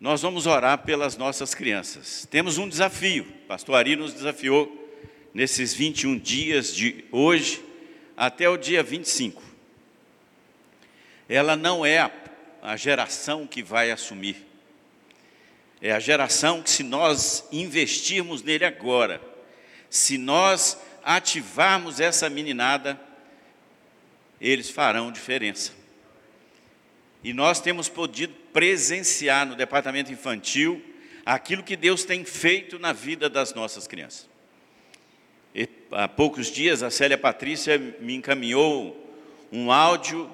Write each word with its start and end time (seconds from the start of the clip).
nós 0.00 0.22
vamos 0.22 0.46
orar 0.46 0.78
pelas 0.78 1.16
nossas 1.16 1.54
crianças. 1.54 2.26
Temos 2.30 2.56
um 2.56 2.68
desafio, 2.68 3.24
pastor 3.48 3.74
Ari 3.74 3.96
nos 3.96 4.12
desafiou 4.12 4.88
nesses 5.34 5.74
21 5.74 6.18
dias 6.18 6.74
de 6.74 7.04
hoje 7.10 7.64
até 8.16 8.48
o 8.48 8.56
dia 8.56 8.82
25. 8.82 9.42
Ela 11.28 11.56
não 11.56 11.84
é 11.84 11.98
a, 11.98 12.10
a 12.62 12.76
geração 12.76 13.46
que 13.46 13.62
vai 13.62 13.90
assumir, 13.90 14.46
é 15.80 15.92
a 15.92 16.00
geração 16.00 16.62
que, 16.62 16.70
se 16.70 16.82
nós 16.82 17.46
investirmos 17.52 18.42
nele 18.42 18.64
agora, 18.64 19.20
se 19.90 20.16
nós 20.16 20.78
ativarmos 21.04 22.00
essa 22.00 22.28
meninada, 22.30 23.00
eles 24.40 24.70
farão 24.70 25.10
diferença. 25.10 25.77
E 27.22 27.32
nós 27.32 27.60
temos 27.60 27.88
podido 27.88 28.34
presenciar 28.52 29.46
no 29.46 29.56
departamento 29.56 30.12
infantil 30.12 30.82
aquilo 31.26 31.62
que 31.62 31.76
Deus 31.76 32.04
tem 32.04 32.24
feito 32.24 32.78
na 32.78 32.92
vida 32.92 33.28
das 33.28 33.52
nossas 33.52 33.86
crianças. 33.86 34.28
E, 35.54 35.68
há 35.92 36.06
poucos 36.08 36.50
dias 36.50 36.82
a 36.82 36.90
Célia 36.90 37.18
Patrícia 37.18 37.78
me 38.00 38.14
encaminhou 38.14 38.96
um 39.52 39.72
áudio, 39.72 40.30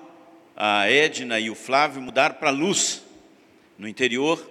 a 0.56 0.88
Edna 0.88 1.40
e 1.40 1.50
o 1.50 1.54
Flávio 1.54 2.02
mudaram 2.02 2.34
para 2.36 2.50
Luz, 2.50 3.02
no 3.78 3.88
interior, 3.88 4.50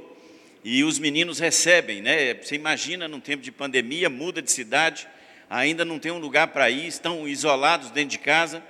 e 0.63 0.83
os 0.83 0.97
meninos 0.99 1.39
recebem, 1.39 2.01
né? 2.01 2.33
Você 2.33 2.55
imagina 2.55 3.07
num 3.07 3.19
tempo 3.19 3.43
de 3.43 3.51
pandemia, 3.51 4.09
muda 4.09 4.41
de 4.41 4.51
cidade, 4.51 5.07
ainda 5.49 5.85
não 5.85 5.99
tem 5.99 6.11
um 6.11 6.17
lugar 6.17 6.47
para 6.47 6.69
ir, 6.69 6.87
estão 6.87 7.27
isolados 7.27 7.91
dentro 7.91 8.11
de 8.11 8.19
casa, 8.19 8.63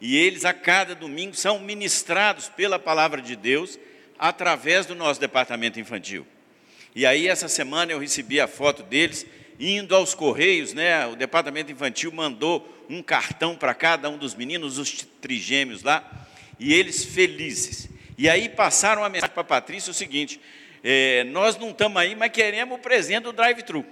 e 0.00 0.16
eles, 0.16 0.44
a 0.44 0.52
cada 0.52 0.94
domingo, 0.94 1.34
são 1.34 1.58
ministrados 1.58 2.48
pela 2.48 2.78
palavra 2.78 3.20
de 3.22 3.34
Deus 3.34 3.78
através 4.18 4.86
do 4.86 4.94
nosso 4.94 5.20
departamento 5.20 5.80
infantil. 5.80 6.26
E 6.94 7.04
aí, 7.06 7.28
essa 7.28 7.48
semana, 7.48 7.92
eu 7.92 7.98
recebi 7.98 8.40
a 8.40 8.46
foto 8.46 8.82
deles 8.82 9.26
indo 9.58 9.94
aos 9.94 10.14
Correios, 10.14 10.72
né? 10.74 11.06
O 11.06 11.16
departamento 11.16 11.72
infantil 11.72 12.12
mandou 12.12 12.86
um 12.88 13.02
cartão 13.02 13.56
para 13.56 13.74
cada 13.74 14.08
um 14.08 14.18
dos 14.18 14.34
meninos, 14.34 14.78
os 14.78 15.06
trigêmeos 15.20 15.82
lá, 15.82 16.28
e 16.58 16.72
eles 16.74 17.04
felizes. 17.04 17.88
E 18.18 18.28
aí 18.28 18.48
passaram 18.48 19.04
a 19.04 19.08
mensagem 19.08 19.32
para 19.32 19.42
a 19.42 19.44
Patrícia 19.44 19.90
o 19.90 19.94
seguinte: 19.94 20.40
é, 20.82 21.24
nós 21.24 21.58
não 21.58 21.70
estamos 21.70 21.96
aí, 21.96 22.14
mas 22.14 22.30
queremos 22.32 22.78
o 22.78 22.80
presente 22.80 23.24
do 23.24 23.32
drive-thru. 23.32 23.84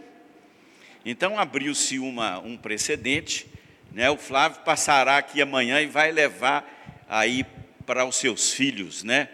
Então 1.04 1.38
abriu-se 1.38 1.98
um 1.98 2.56
precedente 2.56 3.46
né? 3.94 4.10
O 4.10 4.16
Flávio 4.16 4.60
passará 4.64 5.18
aqui 5.18 5.40
amanhã 5.40 5.80
e 5.80 5.86
vai 5.86 6.10
levar 6.10 6.68
aí 7.08 7.46
para 7.86 8.04
os 8.04 8.16
seus 8.16 8.52
filhos, 8.52 9.04
né? 9.04 9.28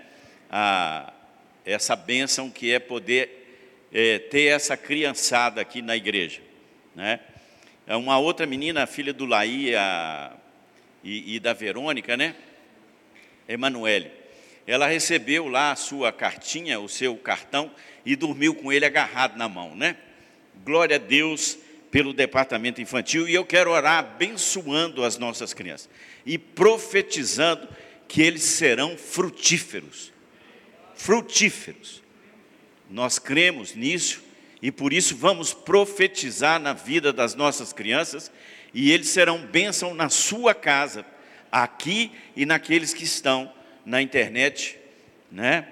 A, 0.50 1.14
essa 1.64 1.96
bênção 1.96 2.50
que 2.50 2.70
é 2.70 2.78
poder 2.78 3.88
é, 3.90 4.18
ter 4.18 4.44
essa 4.44 4.76
criançada 4.76 5.62
aqui 5.62 5.80
na 5.80 5.96
igreja, 5.96 6.42
né? 6.94 7.20
É 7.86 7.96
uma 7.96 8.18
outra 8.18 8.46
menina, 8.46 8.86
filha 8.86 9.14
do 9.14 9.24
Laí 9.24 9.74
a, 9.74 10.32
e, 11.02 11.36
e 11.36 11.40
da 11.40 11.54
Verônica, 11.54 12.14
né? 12.14 12.36
Emanuele. 13.48 14.12
Ela 14.66 14.86
recebeu 14.86 15.48
lá 15.48 15.72
a 15.72 15.76
sua 15.76 16.12
cartinha, 16.12 16.78
o 16.78 16.88
seu 16.88 17.16
cartão, 17.16 17.70
e 18.04 18.14
dormiu 18.14 18.54
com 18.54 18.70
ele 18.70 18.84
agarrado 18.84 19.38
na 19.38 19.48
mão, 19.48 19.74
né? 19.74 19.96
Glória 20.62 20.96
a 20.96 20.98
Deus 20.98 21.58
pelo 21.90 22.12
departamento 22.12 22.80
infantil 22.80 23.28
e 23.28 23.34
eu 23.34 23.44
quero 23.44 23.70
orar 23.70 23.98
abençoando 23.98 25.04
as 25.04 25.18
nossas 25.18 25.52
crianças 25.52 25.88
e 26.24 26.38
profetizando 26.38 27.68
que 28.06 28.22
eles 28.22 28.42
serão 28.42 28.96
frutíferos. 28.96 30.12
Frutíferos. 30.94 32.02
Nós 32.88 33.18
cremos 33.18 33.74
nisso 33.74 34.22
e 34.62 34.70
por 34.70 34.92
isso 34.92 35.16
vamos 35.16 35.52
profetizar 35.52 36.60
na 36.60 36.72
vida 36.72 37.12
das 37.12 37.34
nossas 37.34 37.72
crianças 37.72 38.30
e 38.72 38.92
eles 38.92 39.08
serão 39.08 39.46
bênção 39.46 39.94
na 39.94 40.08
sua 40.08 40.54
casa, 40.54 41.04
aqui 41.50 42.12
e 42.36 42.46
naqueles 42.46 42.94
que 42.94 43.02
estão 43.02 43.52
na 43.84 44.00
internet, 44.00 44.78
né? 45.30 45.66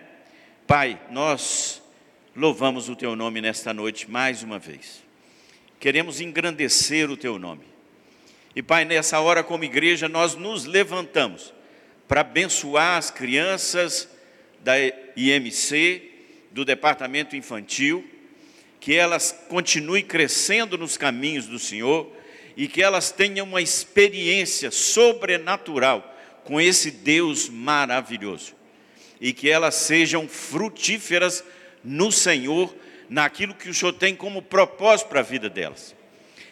Pai, 0.67 1.01
nós 1.11 1.81
louvamos 2.35 2.89
o 2.89 2.97
teu 2.97 3.15
nome 3.15 3.41
nesta 3.41 3.73
noite 3.73 4.11
mais 4.11 4.43
uma 4.43 4.59
vez 4.59 5.08
queremos 5.79 6.21
engrandecer 6.21 7.11
o 7.11 7.17
teu 7.17 7.39
nome. 7.39 7.65
E 8.55 8.63
Pai, 8.63 8.85
nessa 8.85 9.21
hora, 9.21 9.45
como 9.45 9.65
igreja, 9.65 10.09
nós 10.09 10.35
nos 10.35 10.65
levantamos 10.65 11.53
para 12.07 12.23
abençoar 12.23 12.97
as 12.97 13.11
crianças 13.11 14.09
da 14.61 14.75
IMC, 15.17 16.03
do 16.51 16.65
departamento 16.65 17.37
infantil, 17.37 18.05
que 18.81 18.95
elas 18.95 19.33
continuem 19.49 20.05
crescendo 20.05 20.79
nos 20.79 20.97
caminhos 20.97 21.47
do 21.47 21.59
Senhor 21.59 22.11
e 22.57 22.67
que 22.67 22.83
elas 22.83 23.13
tenham 23.13 23.47
uma 23.47 23.63
experiência 23.63 24.71
sobrenatural 24.71 26.17
com 26.45 26.61
esse 26.61 26.91
Deus 26.91 27.49
maravilhoso 27.49 28.57
e 29.21 29.33
que 29.33 29.51
elas 29.51 29.75
sejam 29.75 30.29
frutíferas 30.29 31.45
no 31.85 32.11
Senhor 32.11 32.75
naquilo 33.09 33.55
que 33.55 33.69
o 33.69 33.75
Senhor 33.75 33.93
tem 33.93 34.15
como 34.15 34.43
propósito 34.43 35.09
para 35.09 35.21
a 35.21 35.23
vida 35.23 35.49
delas. 35.49 35.95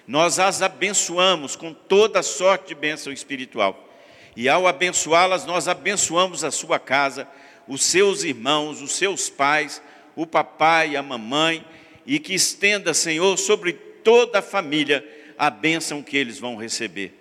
Nós 0.06 0.38
as 0.38 0.62
abençoamos 0.62 1.56
com 1.56 1.72
toda 1.72 2.22
sorte 2.22 2.68
de 2.68 2.74
bênção 2.74 3.12
espiritual. 3.12 3.92
E 4.36 4.48
ao 4.48 4.66
abençoá-las, 4.66 5.44
nós 5.44 5.66
abençoamos 5.66 6.44
a 6.44 6.50
sua 6.50 6.78
casa, 6.78 7.26
os 7.66 7.82
seus 7.82 8.22
irmãos, 8.22 8.80
os 8.80 8.92
seus 8.92 9.28
pais, 9.28 9.82
o 10.14 10.26
papai, 10.26 10.94
a 10.94 11.02
mamãe, 11.02 11.64
e 12.04 12.18
que 12.18 12.34
estenda, 12.34 12.94
Senhor, 12.94 13.36
sobre 13.36 13.72
toda 13.72 14.38
a 14.38 14.42
família 14.42 15.04
a 15.38 15.50
bênção 15.50 16.02
que 16.02 16.16
eles 16.16 16.38
vão 16.38 16.56
receber. 16.56 17.12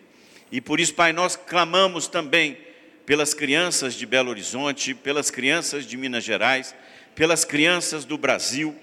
E 0.51 0.62
por 0.62 0.79
isso, 0.79 0.94
Pai, 0.94 1.12
nós 1.12 1.35
clamamos 1.35 2.07
também 2.07 2.57
pelas 3.06 3.34
crianças 3.34 3.94
de 3.94 4.06
Belo 4.06 4.29
Horizonte, 4.29 4.94
pelas 4.94 5.29
crianças 5.29 5.85
de 5.85 5.97
Minas 5.97 6.24
Gerais, 6.24 6.75
pelas 7.13 7.44
crianças 7.44 8.06
do 8.06 8.18
Brasil, 8.18 8.75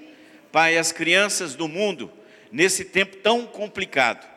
Pai, 0.53 0.77
as 0.77 0.93
crianças 0.93 1.55
do 1.55 1.67
mundo, 1.67 2.13
nesse 2.53 2.85
tempo 2.85 3.17
tão 3.17 3.47
complicado. 3.47 4.31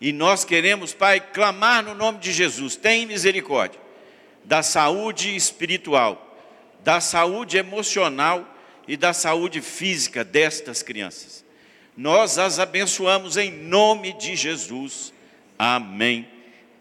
E 0.00 0.12
nós 0.12 0.44
queremos, 0.44 0.92
Pai, 0.92 1.20
clamar 1.20 1.82
no 1.82 1.94
nome 1.94 2.18
de 2.18 2.32
Jesus: 2.32 2.76
tem 2.76 3.06
misericórdia 3.06 3.80
da 4.44 4.62
saúde 4.62 5.34
espiritual, 5.34 6.36
da 6.82 7.00
saúde 7.00 7.56
emocional 7.56 8.46
e 8.86 8.96
da 8.96 9.12
saúde 9.12 9.60
física 9.60 10.24
destas 10.24 10.82
crianças. 10.82 11.44
Nós 11.96 12.38
as 12.38 12.58
abençoamos 12.58 13.36
em 13.36 13.50
nome 13.50 14.12
de 14.14 14.34
Jesus. 14.34 15.12
Amém. 15.58 16.26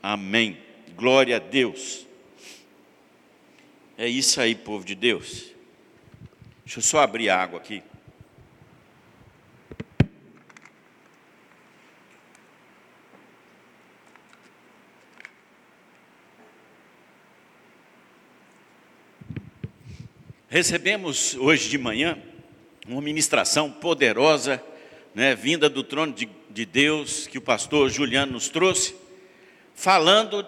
Amém. 0.01 0.57
Glória 0.95 1.35
a 1.35 1.39
Deus. 1.39 2.07
É 3.97 4.07
isso 4.07 4.41
aí, 4.41 4.55
povo 4.55 4.83
de 4.83 4.95
Deus. 4.95 5.51
Deixa 6.65 6.79
eu 6.79 6.83
só 6.83 6.99
abrir 7.01 7.29
a 7.29 7.39
água 7.39 7.59
aqui. 7.59 7.83
Recebemos 20.53 21.33
hoje 21.35 21.69
de 21.69 21.77
manhã 21.77 22.21
uma 22.85 23.01
ministração 23.01 23.71
poderosa, 23.71 24.61
né, 25.15 25.33
vinda 25.33 25.69
do 25.69 25.81
trono 25.81 26.11
de, 26.11 26.27
de 26.49 26.65
Deus, 26.65 27.25
que 27.25 27.37
o 27.37 27.41
pastor 27.41 27.89
Juliano 27.89 28.33
nos 28.33 28.49
trouxe, 28.49 28.93
falando 29.73 30.45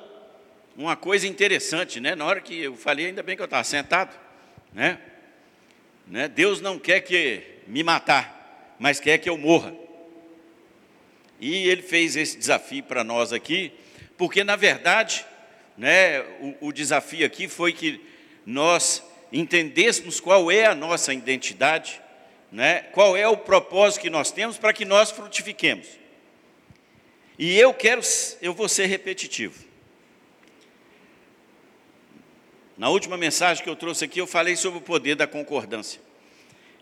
uma 0.75 0.97
coisa 0.97 1.25
interessante, 1.25 2.01
né? 2.01 2.15
Na 2.15 2.25
hora 2.25 2.41
que 2.41 2.63
eu 2.63 2.75
falei, 2.75 3.05
ainda 3.05 3.23
bem 3.23 3.37
que 3.37 3.41
eu 3.41 3.45
estava 3.45 3.63
sentado, 3.63 4.13
né? 4.73 4.99
né? 6.05 6.27
Deus 6.27 6.59
não 6.59 6.77
quer 6.77 6.99
que 6.99 7.41
me 7.65 7.81
matar, 7.81 8.75
mas 8.77 8.99
quer 8.99 9.19
que 9.19 9.29
eu 9.29 9.37
morra. 9.37 9.73
E 11.39 11.69
ele 11.69 11.81
fez 11.81 12.17
esse 12.17 12.37
desafio 12.37 12.83
para 12.83 13.05
nós 13.05 13.31
aqui, 13.31 13.71
porque 14.17 14.43
na 14.43 14.57
verdade, 14.57 15.25
né, 15.77 16.19
o, 16.41 16.67
o 16.67 16.73
desafio 16.73 17.25
aqui 17.25 17.47
foi 17.47 17.71
que 17.71 18.01
nós 18.45 19.01
entendêssemos 19.33 20.19
qual 20.19 20.51
é 20.51 20.67
a 20.67 20.75
nossa 20.75 21.11
identidade, 21.11 21.99
né? 22.51 22.81
qual 22.93 23.17
é 23.17 23.27
o 23.27 23.35
propósito 23.35 24.03
que 24.03 24.09
nós 24.09 24.31
temos 24.31 24.59
para 24.59 24.71
que 24.71 24.85
nós 24.85 25.09
frutifiquemos. 25.09 25.87
E 27.39 27.57
eu 27.57 27.73
quero, 27.73 28.01
eu 28.43 28.53
vou 28.53 28.69
ser 28.69 28.85
repetitivo. 28.85 29.65
Na 32.77 32.89
última 32.89 33.17
mensagem 33.17 33.63
que 33.63 33.69
eu 33.69 33.75
trouxe 33.75 34.05
aqui, 34.05 34.21
eu 34.21 34.27
falei 34.27 34.55
sobre 34.55 34.77
o 34.77 34.81
poder 34.81 35.15
da 35.15 35.25
concordância. 35.25 35.99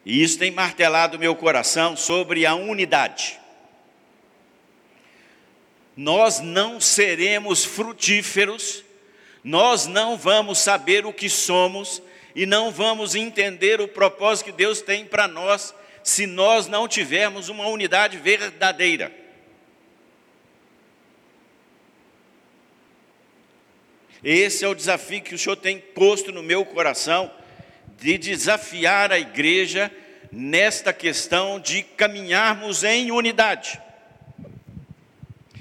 E 0.05 0.21
isso 0.21 0.37
tem 0.37 0.51
martelado 0.51 1.17
meu 1.17 1.35
coração 1.35 1.95
sobre 1.95 2.45
a 2.45 2.53
unidade. 2.53 3.39
Nós 5.95 6.41
não 6.41 6.81
seremos 6.81 7.63
frutíferos, 7.63 8.83
nós 9.43 9.85
não 9.85 10.17
vamos 10.17 10.59
saber 10.59 11.05
o 11.05 11.13
que 11.13 11.29
somos 11.29 12.01
e 12.35 12.45
não 12.45 12.71
vamos 12.71 13.15
entender 13.15 13.81
o 13.81 13.87
propósito 13.87 14.45
que 14.45 14.51
Deus 14.51 14.81
tem 14.81 15.05
para 15.05 15.27
nós 15.27 15.73
se 16.03 16.25
nós 16.25 16.67
não 16.67 16.87
tivermos 16.87 17.49
uma 17.49 17.67
unidade 17.67 18.17
verdadeira. 18.17 19.11
Esse 24.23 24.63
é 24.63 24.67
o 24.67 24.75
desafio 24.75 25.21
que 25.21 25.33
o 25.33 25.39
Senhor 25.39 25.55
tem 25.55 25.79
posto 25.79 26.31
no 26.31 26.43
meu 26.43 26.63
coração, 26.63 27.31
de 27.97 28.17
desafiar 28.17 29.11
a 29.11 29.19
igreja 29.19 29.91
nesta 30.31 30.93
questão 30.93 31.59
de 31.59 31.83
caminharmos 31.83 32.83
em 32.83 33.11
unidade. 33.11 33.79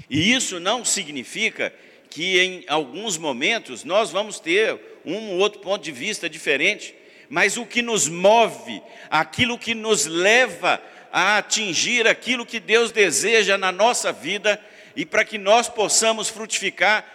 E 0.09 0.33
isso 0.33 0.59
não 0.59 0.83
significa 0.83 1.73
que 2.11 2.39
em 2.41 2.65
alguns 2.67 3.17
momentos 3.17 3.85
nós 3.85 4.11
vamos 4.11 4.37
ter 4.37 4.77
um 5.05 5.31
ou 5.31 5.37
outro 5.39 5.61
ponto 5.61 5.81
de 5.81 5.93
vista 5.93 6.29
diferente, 6.29 6.93
mas 7.29 7.55
o 7.55 7.65
que 7.65 7.81
nos 7.81 8.09
move, 8.09 8.83
aquilo 9.09 9.57
que 9.57 9.73
nos 9.73 10.05
leva 10.05 10.79
a 11.09 11.37
atingir 11.37 12.05
aquilo 12.05 12.45
que 12.45 12.59
Deus 12.59 12.91
deseja 12.91 13.57
na 13.57 13.71
nossa 13.71 14.11
vida 14.11 14.61
e 14.93 15.05
para 15.05 15.23
que 15.23 15.37
nós 15.37 15.69
possamos 15.69 16.27
frutificar, 16.27 17.05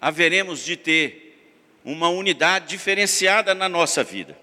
haveremos 0.00 0.64
de 0.64 0.76
ter 0.76 1.36
uma 1.84 2.08
unidade 2.08 2.68
diferenciada 2.68 3.52
na 3.52 3.68
nossa 3.68 4.04
vida. 4.04 4.38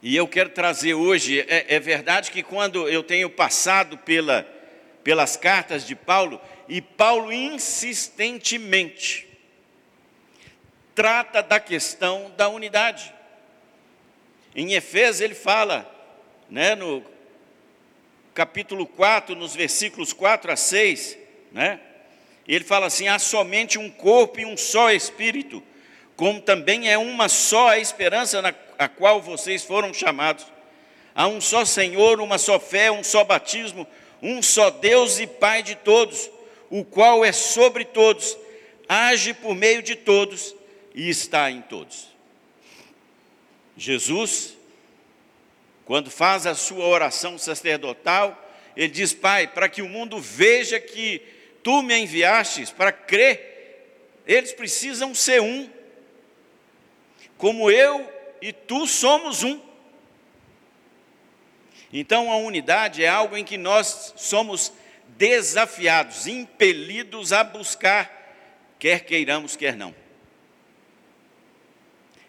E 0.00 0.14
eu 0.14 0.28
quero 0.28 0.50
trazer 0.50 0.94
hoje, 0.94 1.40
é, 1.40 1.66
é 1.68 1.80
verdade 1.80 2.30
que 2.30 2.44
quando 2.44 2.88
eu 2.88 3.02
tenho 3.02 3.28
passado 3.28 3.98
pela, 3.98 4.46
pelas 5.02 5.36
cartas 5.36 5.84
de 5.84 5.96
Paulo, 5.96 6.40
e 6.70 6.80
Paulo 6.80 7.32
insistentemente 7.32 9.28
trata 10.94 11.42
da 11.42 11.58
questão 11.58 12.32
da 12.36 12.48
unidade. 12.48 13.12
Em 14.54 14.74
Efésios 14.74 15.20
ele 15.20 15.34
fala, 15.34 15.84
né, 16.48 16.76
no 16.76 17.04
capítulo 18.32 18.86
4, 18.86 19.34
nos 19.34 19.54
versículos 19.54 20.12
4 20.12 20.52
a 20.52 20.56
6, 20.56 21.18
né, 21.50 21.80
ele 22.46 22.64
fala 22.64 22.86
assim: 22.86 23.08
há 23.08 23.18
somente 23.18 23.76
um 23.76 23.90
corpo 23.90 24.38
e 24.38 24.46
um 24.46 24.56
só 24.56 24.92
espírito, 24.92 25.60
como 26.14 26.40
também 26.40 26.88
é 26.88 26.96
uma 26.96 27.28
só 27.28 27.70
a 27.70 27.78
esperança 27.78 28.40
na 28.40 28.54
a 28.78 28.88
qual 28.88 29.20
vocês 29.20 29.64
foram 29.64 29.92
chamados. 29.92 30.46
Há 31.14 31.26
um 31.26 31.40
só 31.40 31.64
Senhor, 31.64 32.20
uma 32.20 32.38
só 32.38 32.60
fé, 32.60 32.92
um 32.92 33.02
só 33.02 33.24
batismo, 33.24 33.86
um 34.22 34.40
só 34.40 34.70
Deus 34.70 35.18
e 35.18 35.26
Pai 35.26 35.62
de 35.62 35.74
todos, 35.74 36.30
o 36.70 36.84
qual 36.84 37.24
é 37.24 37.32
sobre 37.32 37.84
todos, 37.84 38.38
age 38.88 39.34
por 39.34 39.54
meio 39.54 39.82
de 39.82 39.96
todos 39.96 40.54
e 40.94 41.10
está 41.10 41.50
em 41.50 41.60
todos. 41.60 42.08
Jesus, 43.76 44.56
quando 45.84 46.10
faz 46.10 46.46
a 46.46 46.54
sua 46.54 46.86
oração 46.86 47.36
sacerdotal, 47.36 48.48
ele 48.76 48.88
diz: 48.88 49.12
Pai, 49.12 49.48
para 49.48 49.68
que 49.68 49.82
o 49.82 49.88
mundo 49.88 50.20
veja 50.20 50.78
que 50.78 51.20
tu 51.62 51.82
me 51.82 51.96
enviastes 51.96 52.70
para 52.70 52.92
crer, 52.92 53.48
eles 54.26 54.52
precisam 54.52 55.14
ser 55.14 55.40
um, 55.40 55.68
como 57.36 57.70
eu 57.70 58.08
e 58.40 58.52
tu 58.52 58.86
somos 58.86 59.42
um. 59.42 59.60
Então 61.92 62.30
a 62.30 62.36
unidade 62.36 63.02
é 63.02 63.08
algo 63.08 63.36
em 63.36 63.44
que 63.44 63.58
nós 63.58 64.14
somos 64.16 64.72
desafiados, 65.20 66.26
impelidos 66.26 67.30
a 67.30 67.44
buscar, 67.44 68.10
quer 68.78 69.04
queiramos, 69.04 69.54
quer 69.54 69.76
não. 69.76 69.94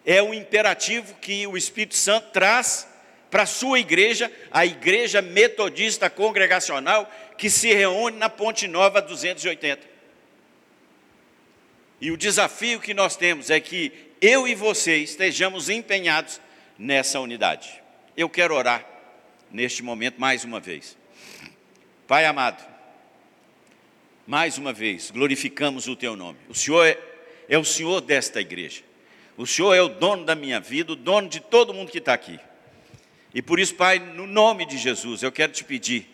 É 0.04 0.22
o 0.22 0.34
imperativo 0.34 1.14
que 1.14 1.46
o 1.46 1.56
Espírito 1.56 1.94
Santo 1.94 2.30
traz 2.32 2.86
para 3.30 3.44
a 3.44 3.46
sua 3.46 3.80
igreja, 3.80 4.30
a 4.50 4.66
igreja 4.66 5.22
metodista 5.22 6.10
congregacional, 6.10 7.10
que 7.38 7.48
se 7.48 7.72
reúne 7.72 8.18
na 8.18 8.28
Ponte 8.28 8.68
Nova 8.68 9.00
280. 9.00 9.80
E 11.98 12.10
o 12.10 12.16
desafio 12.18 12.78
que 12.78 12.92
nós 12.92 13.16
temos 13.16 13.48
é 13.48 13.58
que 13.58 13.90
eu 14.20 14.46
e 14.46 14.54
você 14.54 14.98
estejamos 14.98 15.70
empenhados 15.70 16.42
nessa 16.78 17.18
unidade. 17.20 17.82
Eu 18.14 18.28
quero 18.28 18.54
orar 18.54 18.84
neste 19.50 19.82
momento 19.82 20.20
mais 20.20 20.44
uma 20.44 20.60
vez. 20.60 20.94
Pai 22.06 22.26
amado, 22.26 22.71
mais 24.26 24.58
uma 24.58 24.72
vez 24.72 25.10
glorificamos 25.10 25.88
o 25.88 25.96
teu 25.96 26.16
nome. 26.16 26.38
O 26.48 26.54
Senhor 26.54 26.84
é, 26.86 26.98
é 27.48 27.58
o 27.58 27.64
Senhor 27.64 28.00
desta 28.00 28.40
igreja. 28.40 28.82
O 29.36 29.46
Senhor 29.46 29.74
é 29.74 29.82
o 29.82 29.88
dono 29.88 30.24
da 30.24 30.34
minha 30.34 30.60
vida, 30.60 30.92
o 30.92 30.96
dono 30.96 31.28
de 31.28 31.40
todo 31.40 31.74
mundo 31.74 31.90
que 31.90 31.98
está 31.98 32.12
aqui. 32.12 32.38
E 33.34 33.40
por 33.40 33.58
isso, 33.58 33.74
Pai, 33.74 33.98
no 33.98 34.26
nome 34.26 34.66
de 34.66 34.76
Jesus, 34.76 35.22
eu 35.22 35.32
quero 35.32 35.52
te 35.52 35.64
pedir 35.64 36.06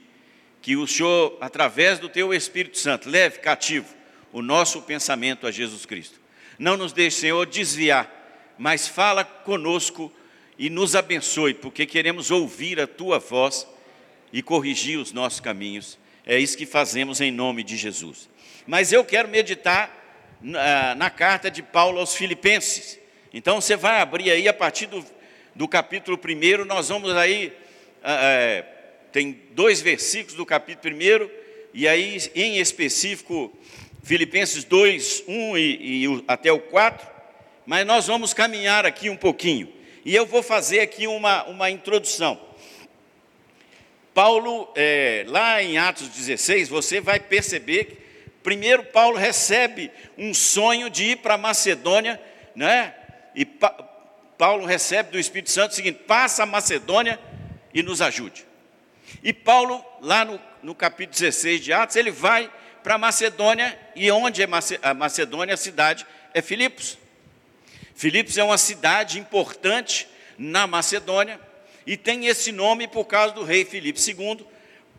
que 0.63 0.77
o 0.77 0.87
Senhor, 0.87 1.37
através 1.41 1.99
do 1.99 2.09
teu 2.09 2.33
Espírito 2.33 2.79
Santo, 2.79 3.09
leve 3.09 3.39
cativo 3.41 3.95
o 4.33 4.41
nosso 4.41 4.83
pensamento 4.83 5.47
a 5.47 5.51
Jesus 5.51 5.85
Cristo. 5.85 6.21
Não 6.59 6.77
nos 6.77 6.93
deixe, 6.93 7.21
Senhor, 7.21 7.47
desviar, 7.47 8.55
mas 8.57 8.87
fala 8.87 9.25
conosco 9.25 10.13
e 10.59 10.69
nos 10.69 10.97
abençoe, 10.97 11.55
porque 11.55 11.87
queremos 11.87 12.31
ouvir 12.31 12.81
a 12.81 12.87
tua 12.87 13.19
voz 13.19 13.67
e 14.33 14.43
corrigir 14.43 14.99
os 14.99 15.13
nossos 15.13 15.41
caminhos. 15.41 15.99
É 16.29 16.39
isso 16.39 16.59
que 16.59 16.67
fazemos 16.67 17.23
em 17.23 17.33
nome 17.33 17.65
de 17.65 17.75
Jesus. 17.75 18.29
Mas 18.67 18.93
eu 18.93 19.03
quero 19.03 19.27
meditar 19.29 20.37
na, 20.43 20.95
na 20.95 21.09
carta 21.09 21.51
de 21.51 21.63
Paulo 21.63 21.99
aos 21.99 22.15
Filipenses. 22.15 22.99
Então 23.33 23.63
você 23.63 23.77
vai 23.77 24.03
abrir 24.03 24.31
aí 24.31 24.47
a 24.47 24.53
partir 24.53 24.89
do, 24.89 25.03
do 25.55 25.67
capítulo 25.67 26.21
1, 26.23 26.67
nós 26.67 26.91
vamos 26.91 27.17
aí. 27.17 27.51
É, 28.05 28.63
tem 29.11 29.41
dois 29.53 29.81
versículos 29.81 30.35
do 30.35 30.45
capítulo 30.45 30.95
1, 30.95 31.31
e 31.73 31.89
aí, 31.89 32.19
em 32.35 32.59
específico, 32.59 33.51
Filipenses 34.03 34.65
2, 34.65 35.25
1 35.27 35.57
e, 35.57 36.05
e 36.05 36.25
até 36.29 36.53
o 36.53 36.61
4, 36.61 37.09
mas 37.65 37.87
nós 37.87 38.07
vamos 38.07 38.35
caminhar 38.35 38.85
aqui 38.85 39.09
um 39.09 39.17
pouquinho. 39.17 39.73
E 40.05 40.15
eu 40.15 40.27
vou 40.27 40.43
fazer 40.43 40.81
aqui 40.81 41.07
uma, 41.07 41.45
uma 41.45 41.71
introdução. 41.71 42.48
Paulo, 44.19 44.69
é, 44.75 45.25
lá 45.29 45.63
em 45.63 45.79
Atos 45.79 46.09
16, 46.09 46.69
você 46.69 47.01
vai 47.01 47.21
perceber 47.21 47.85
que, 47.85 47.97
primeiro, 48.43 48.83
Paulo 48.83 49.17
recebe 49.17 49.93
um 50.19 50.35
sonho 50.35 50.91
de 50.91 51.13
ir 51.13 51.19
para 51.19 51.39
Macedônia, 51.39 52.21
né? 52.53 52.97
E 53.33 53.45
pa 53.45 53.71
Paulo 54.37 54.67
recebe 54.67 55.13
do 55.13 55.21
Espírito 55.21 55.53
Santo 55.53 55.71
o 55.71 55.75
seguinte: 55.77 56.01
passa 56.05 56.43
a 56.43 56.47
Macedônia 56.47 57.17
e 57.73 57.81
nos 57.81 58.03
ajude. 58.03 58.45
E 59.23 59.33
Paulo, 59.33 59.85
lá 60.01 60.25
no, 60.25 60.41
no 60.65 60.75
capítulo 60.75 61.17
16 61.17 61.61
de 61.61 61.73
Atos, 61.73 61.95
ele 61.95 62.11
vai 62.11 62.51
para 62.83 62.99
Macedônia, 62.99 63.79
e 63.95 64.11
onde 64.11 64.43
é 64.43 64.49
a 64.83 64.95
Macedônia, 64.95 65.55
a 65.55 65.57
cidade 65.57 66.05
é 66.35 66.43
Filipos. 66.43 66.99
Filipos 67.95 68.37
é 68.37 68.43
uma 68.43 68.59
cidade 68.59 69.21
importante 69.21 70.09
na 70.37 70.67
Macedônia, 70.67 71.39
e 71.89 71.97
tem 71.97 72.27
esse 72.27 72.53
nome 72.53 72.87
por 72.87 73.07
causa 73.07 73.35
do 73.35 73.43
rei 73.43 73.65
Filipe 73.65 73.99
II, 73.99 74.45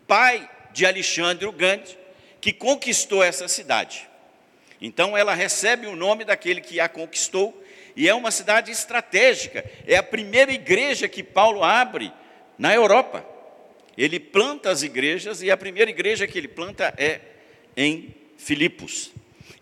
pai 0.08 0.50
de 0.72 0.84
Alexandre 0.84 1.46
o 1.46 1.52
Grande, 1.52 1.96
que 2.40 2.52
conquistou 2.52 3.22
essa 3.22 3.46
cidade. 3.46 4.08
Então 4.80 5.16
ela 5.16 5.32
recebe 5.32 5.86
o 5.86 5.94
nome 5.94 6.24
daquele 6.24 6.60
que 6.60 6.80
a 6.80 6.88
conquistou, 6.88 7.64
e 7.94 8.08
é 8.08 8.14
uma 8.14 8.32
cidade 8.32 8.72
estratégica, 8.72 9.64
é 9.86 9.96
a 9.96 10.02
primeira 10.02 10.50
igreja 10.50 11.06
que 11.06 11.22
Paulo 11.22 11.62
abre 11.62 12.12
na 12.58 12.74
Europa. 12.74 13.24
Ele 13.96 14.18
planta 14.18 14.68
as 14.68 14.82
igrejas, 14.82 15.42
e 15.42 15.50
a 15.50 15.56
primeira 15.56 15.92
igreja 15.92 16.26
que 16.26 16.36
ele 16.36 16.48
planta 16.48 16.92
é 16.98 17.20
em 17.76 18.12
Filipos. 18.36 19.12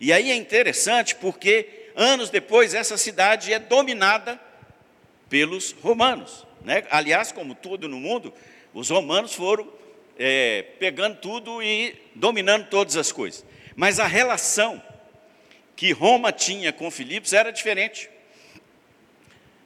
E 0.01 0.11
aí 0.11 0.31
é 0.31 0.35
interessante 0.35 1.13
porque 1.13 1.91
anos 1.95 2.31
depois 2.31 2.73
essa 2.73 2.97
cidade 2.97 3.53
é 3.53 3.59
dominada 3.59 4.41
pelos 5.29 5.73
romanos. 5.73 6.48
Né? 6.63 6.85
Aliás, 6.89 7.31
como 7.31 7.55
tudo 7.55 7.87
no 7.87 7.99
mundo, 7.99 8.33
os 8.73 8.89
romanos 8.89 9.33
foram 9.33 9.71
é, 10.17 10.63
pegando 10.79 11.17
tudo 11.17 11.63
e 11.63 11.95
dominando 12.15 12.67
todas 12.67 12.97
as 12.97 13.11
coisas. 13.11 13.45
Mas 13.75 13.99
a 13.99 14.07
relação 14.07 14.81
que 15.75 15.91
Roma 15.91 16.31
tinha 16.31 16.73
com 16.73 16.91
Filipos 16.91 17.31
era 17.31 17.51
diferente. 17.51 18.09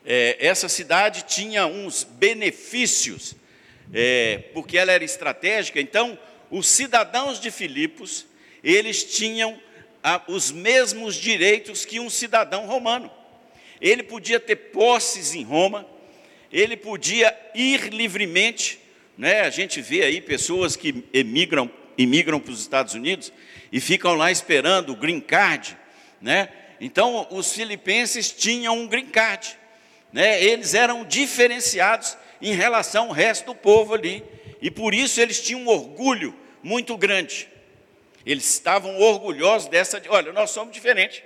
É, 0.06 0.38
essa 0.40 0.70
cidade 0.70 1.24
tinha 1.24 1.66
uns 1.66 2.04
benefícios, 2.04 3.36
é, 3.94 4.44
porque 4.54 4.78
ela 4.78 4.92
era 4.92 5.04
estratégica, 5.04 5.80
então 5.82 6.18
os 6.52 6.68
cidadãos 6.68 7.40
de 7.40 7.50
Filipos 7.50 8.28
eles 8.64 9.04
tinham 9.04 9.60
ah, 10.04 10.22
os 10.28 10.52
mesmos 10.52 11.16
direitos 11.16 11.84
que 11.84 12.00
um 12.00 12.10
cidadão 12.10 12.66
romano. 12.66 13.12
Ele 13.82 14.04
podia 14.04 14.40
ter 14.40 14.56
posses 14.56 15.34
em 15.34 15.44
Roma, 15.44 15.86
ele 16.54 16.78
podia 16.78 17.36
ir 17.56 17.92
livremente. 17.92 18.80
Né? 19.18 19.42
A 19.42 19.50
gente 19.50 19.82
vê 19.82 20.04
aí 20.04 20.22
pessoas 20.22 20.76
que 20.76 21.04
emigram, 21.12 21.70
imigram 21.98 22.40
para 22.40 22.52
os 22.52 22.62
Estados 22.62 22.94
Unidos 22.94 23.34
e 23.72 23.82
ficam 23.82 24.14
lá 24.14 24.32
esperando 24.32 24.92
o 24.92 24.96
green 24.96 25.20
card. 25.20 25.76
Né? 26.22 26.48
Então, 26.80 27.28
os 27.32 27.52
filipenses 27.52 28.32
tinham 28.32 28.78
um 28.78 28.88
green 28.88 29.08
card, 29.08 29.58
né? 30.12 30.42
eles 30.44 30.76
eram 30.76 31.04
diferenciados 31.04 32.16
em 32.40 32.54
relação 32.54 33.08
ao 33.08 33.12
resto 33.12 33.48
do 33.48 33.56
povo 33.56 33.94
ali, 33.94 34.24
e 34.62 34.70
por 34.70 34.94
isso 34.94 35.20
eles 35.20 35.42
tinham 35.42 35.62
um 35.62 35.68
orgulho 35.68 36.36
muito 36.62 36.96
grande. 36.98 37.48
Eles 38.26 38.46
estavam 38.54 39.00
orgulhosos 39.00 39.68
dessa, 39.70 40.02
olha, 40.10 40.32
nós 40.32 40.52
somos 40.52 40.74
diferentes. 40.74 41.24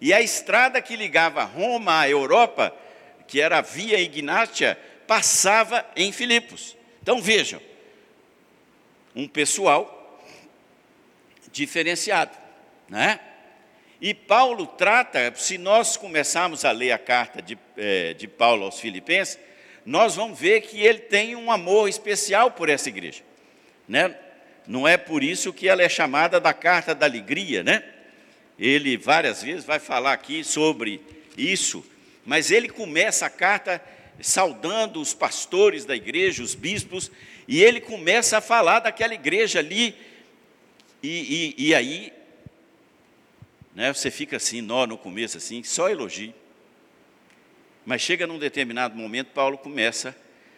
E 0.00 0.12
a 0.12 0.20
estrada 0.20 0.82
que 0.82 0.96
ligava 0.96 1.44
Roma 1.44 2.00
à 2.00 2.08
Europa, 2.08 2.74
que 3.26 3.40
era 3.40 3.58
a 3.58 3.62
Via 3.62 4.00
Ignátia, 4.00 4.78
passava 5.06 5.84
em 5.96 6.12
Filipos. 6.12 6.76
Então 7.02 7.20
vejam, 7.20 7.60
um 9.14 9.26
pessoal 9.26 10.20
diferenciado, 11.52 12.36
né? 12.88 13.20
E 14.00 14.12
Paulo 14.12 14.66
trata, 14.66 15.32
se 15.36 15.56
nós 15.56 15.96
começarmos 15.96 16.64
a 16.64 16.70
ler 16.70 16.92
a 16.92 16.98
carta 16.98 17.40
de, 17.40 17.58
é, 17.76 18.12
de 18.12 18.28
Paulo 18.28 18.64
aos 18.64 18.78
Filipenses, 18.78 19.38
nós 19.86 20.16
vamos 20.16 20.38
ver 20.38 20.60
que 20.62 20.80
ele 20.80 20.98
tem 20.98 21.34
um 21.34 21.50
amor 21.50 21.88
especial 21.88 22.50
por 22.50 22.68
essa 22.68 22.88
igreja, 22.88 23.22
né? 23.88 24.14
Não 24.66 24.86
é 24.86 24.96
por 24.96 25.22
isso 25.22 25.52
que 25.52 25.68
ela 25.68 25.82
é 25.82 25.88
chamada 25.88 26.40
da 26.40 26.52
carta 26.52 26.94
da 26.94 27.06
alegria, 27.06 27.62
né? 27.62 27.84
Ele 28.58 28.96
várias 28.96 29.42
vezes 29.42 29.64
vai 29.64 29.78
falar 29.78 30.12
aqui 30.12 30.42
sobre 30.42 31.00
isso, 31.36 31.84
mas 32.26 32.50
ele 32.50 32.68
começa 32.68 33.24
a 33.24 33.30
carta 33.30 33.82
saudando 34.20 35.00
os 35.00 35.14
pastores 35.14 35.84
da 35.84 35.94
igreja, 35.94 36.42
os 36.42 36.54
bispos, 36.54 37.10
e 37.46 37.62
ele 37.62 37.80
começa 37.80 38.38
a 38.38 38.40
falar 38.40 38.80
daquela 38.80 39.14
igreja 39.14 39.60
ali, 39.60 39.94
e, 41.02 41.54
e, 41.58 41.68
e 41.68 41.74
aí 41.74 42.12
né, 43.74 43.92
você 43.92 44.10
fica 44.10 44.36
assim, 44.36 44.60
nó 44.60 44.86
no 44.86 44.98
começo, 44.98 45.36
assim, 45.36 45.62
só 45.62 45.88
elogio. 45.88 46.34
Mas 47.84 48.02
chega 48.02 48.26
num 48.26 48.38
determinado 48.38 48.96
momento, 48.96 49.28
Paulo 49.28 49.56
começa 49.56 50.16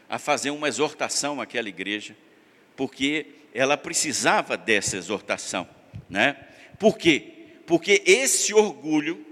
a 0.09 0.19
fazer 0.19 0.51
uma 0.51 0.69
exortação 0.69 1.41
àquela 1.41 1.69
igreja, 1.69 2.17
porque 2.75 3.27
ela 3.53 3.77
precisava 3.77 4.57
dessa 4.57 4.97
exortação, 4.97 5.69
né? 6.09 6.37
Por 6.79 6.97
quê? 6.97 7.33
Porque 7.67 8.03
esse 8.07 8.55
orgulho 8.55 9.27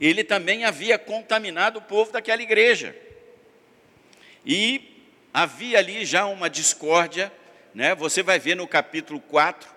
ele 0.00 0.24
também 0.24 0.64
havia 0.64 0.98
contaminado 0.98 1.78
o 1.78 1.82
povo 1.82 2.12
daquela 2.12 2.42
igreja. 2.42 2.96
E 4.44 5.06
havia 5.32 5.78
ali 5.78 6.04
já 6.04 6.26
uma 6.26 6.50
discórdia, 6.50 7.32
né? 7.74 7.94
Você 7.94 8.22
vai 8.22 8.38
ver 8.38 8.54
no 8.54 8.66
capítulo 8.66 9.20
4 9.20 9.68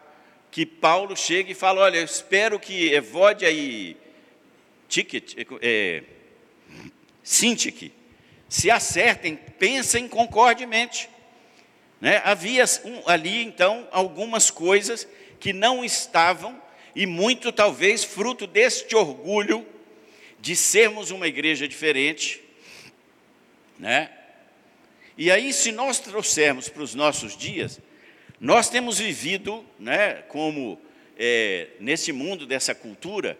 que 0.52 0.66
Paulo 0.66 1.16
chega 1.16 1.52
e 1.52 1.56
fala: 1.56 1.82
Olha, 1.82 1.98
eu 1.98 2.06
espero 2.06 2.60
que 2.60 2.94
Evódia 2.94 3.50
e 3.52 3.98
Ticket, 4.88 5.36
é, 5.62 6.04
Sintique 7.24 7.94
se 8.50 8.72
acertem, 8.72 9.36
pensem 9.36 10.08
concordemente. 10.08 11.10
Né? 12.00 12.22
Havia 12.24 12.64
ali, 13.06 13.44
então, 13.44 13.88
algumas 13.92 14.50
coisas 14.50 15.08
que 15.40 15.52
não 15.52 15.84
estavam, 15.84 16.62
e 16.96 17.06
muito 17.06 17.52
talvez 17.52 18.04
fruto 18.04 18.48
deste 18.48 18.96
orgulho 18.96 19.66
de 20.40 20.56
sermos 20.56 21.12
uma 21.12 21.28
igreja 21.28 21.68
diferente, 21.68 22.42
né? 23.78 24.12
E 25.18 25.32
aí, 25.32 25.52
se 25.52 25.72
nós 25.72 26.00
trouxermos 26.00 26.70
para 26.70 26.84
os 26.84 26.94
nossos 26.94 27.36
dias, 27.36 27.80
nós 28.40 28.70
temos 28.70 29.00
vivido, 29.00 29.66
né, 29.80 30.22
como 30.28 30.80
é, 31.18 31.70
nesse 31.80 32.12
mundo 32.12 32.46
dessa 32.46 32.76
cultura, 32.76 33.38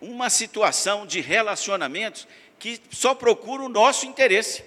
uma 0.00 0.28
situação 0.28 1.06
de 1.06 1.20
relacionamentos 1.20 2.26
que 2.58 2.80
só 2.90 3.14
procura 3.14 3.62
o 3.62 3.68
nosso 3.68 4.06
interesse. 4.06 4.64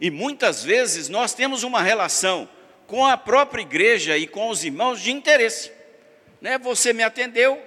E 0.00 0.10
muitas 0.10 0.62
vezes 0.62 1.08
nós 1.08 1.34
temos 1.34 1.64
uma 1.64 1.82
relação 1.82 2.48
com 2.86 3.04
a 3.04 3.16
própria 3.16 3.62
igreja 3.62 4.16
e 4.16 4.26
com 4.26 4.48
os 4.48 4.64
irmãos 4.64 5.00
de 5.00 5.10
interesse. 5.10 5.72
Né? 6.40 6.58
Você 6.58 6.92
me 6.92 7.02
atendeu, 7.02 7.60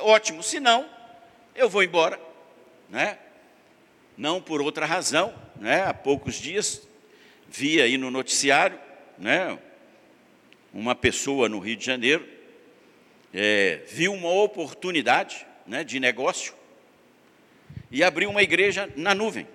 ótimo, 0.00 0.42
se 0.42 0.60
não, 0.60 0.88
eu 1.58 1.68
vou 1.68 1.82
embora. 1.82 2.18
Né? 2.88 3.18
Não 4.16 4.40
por 4.40 4.62
outra 4.62 4.86
razão, 4.86 5.34
né? 5.56 5.84
há 5.84 5.92
poucos 5.92 6.36
dias 6.36 6.88
vi 7.48 7.80
aí 7.80 7.96
no 7.96 8.10
noticiário 8.10 8.78
né, 9.16 9.58
uma 10.72 10.94
pessoa 10.94 11.48
no 11.48 11.58
Rio 11.58 11.76
de 11.76 11.84
Janeiro 11.84 12.26
é, 13.32 13.82
viu 13.88 14.12
uma 14.12 14.30
oportunidade 14.30 15.46
né, 15.66 15.82
de 15.82 15.98
negócio 15.98 16.54
e 17.90 18.02
abriu 18.02 18.30
uma 18.30 18.42
igreja 18.42 18.90
na 18.96 19.14
nuvem. 19.14 19.46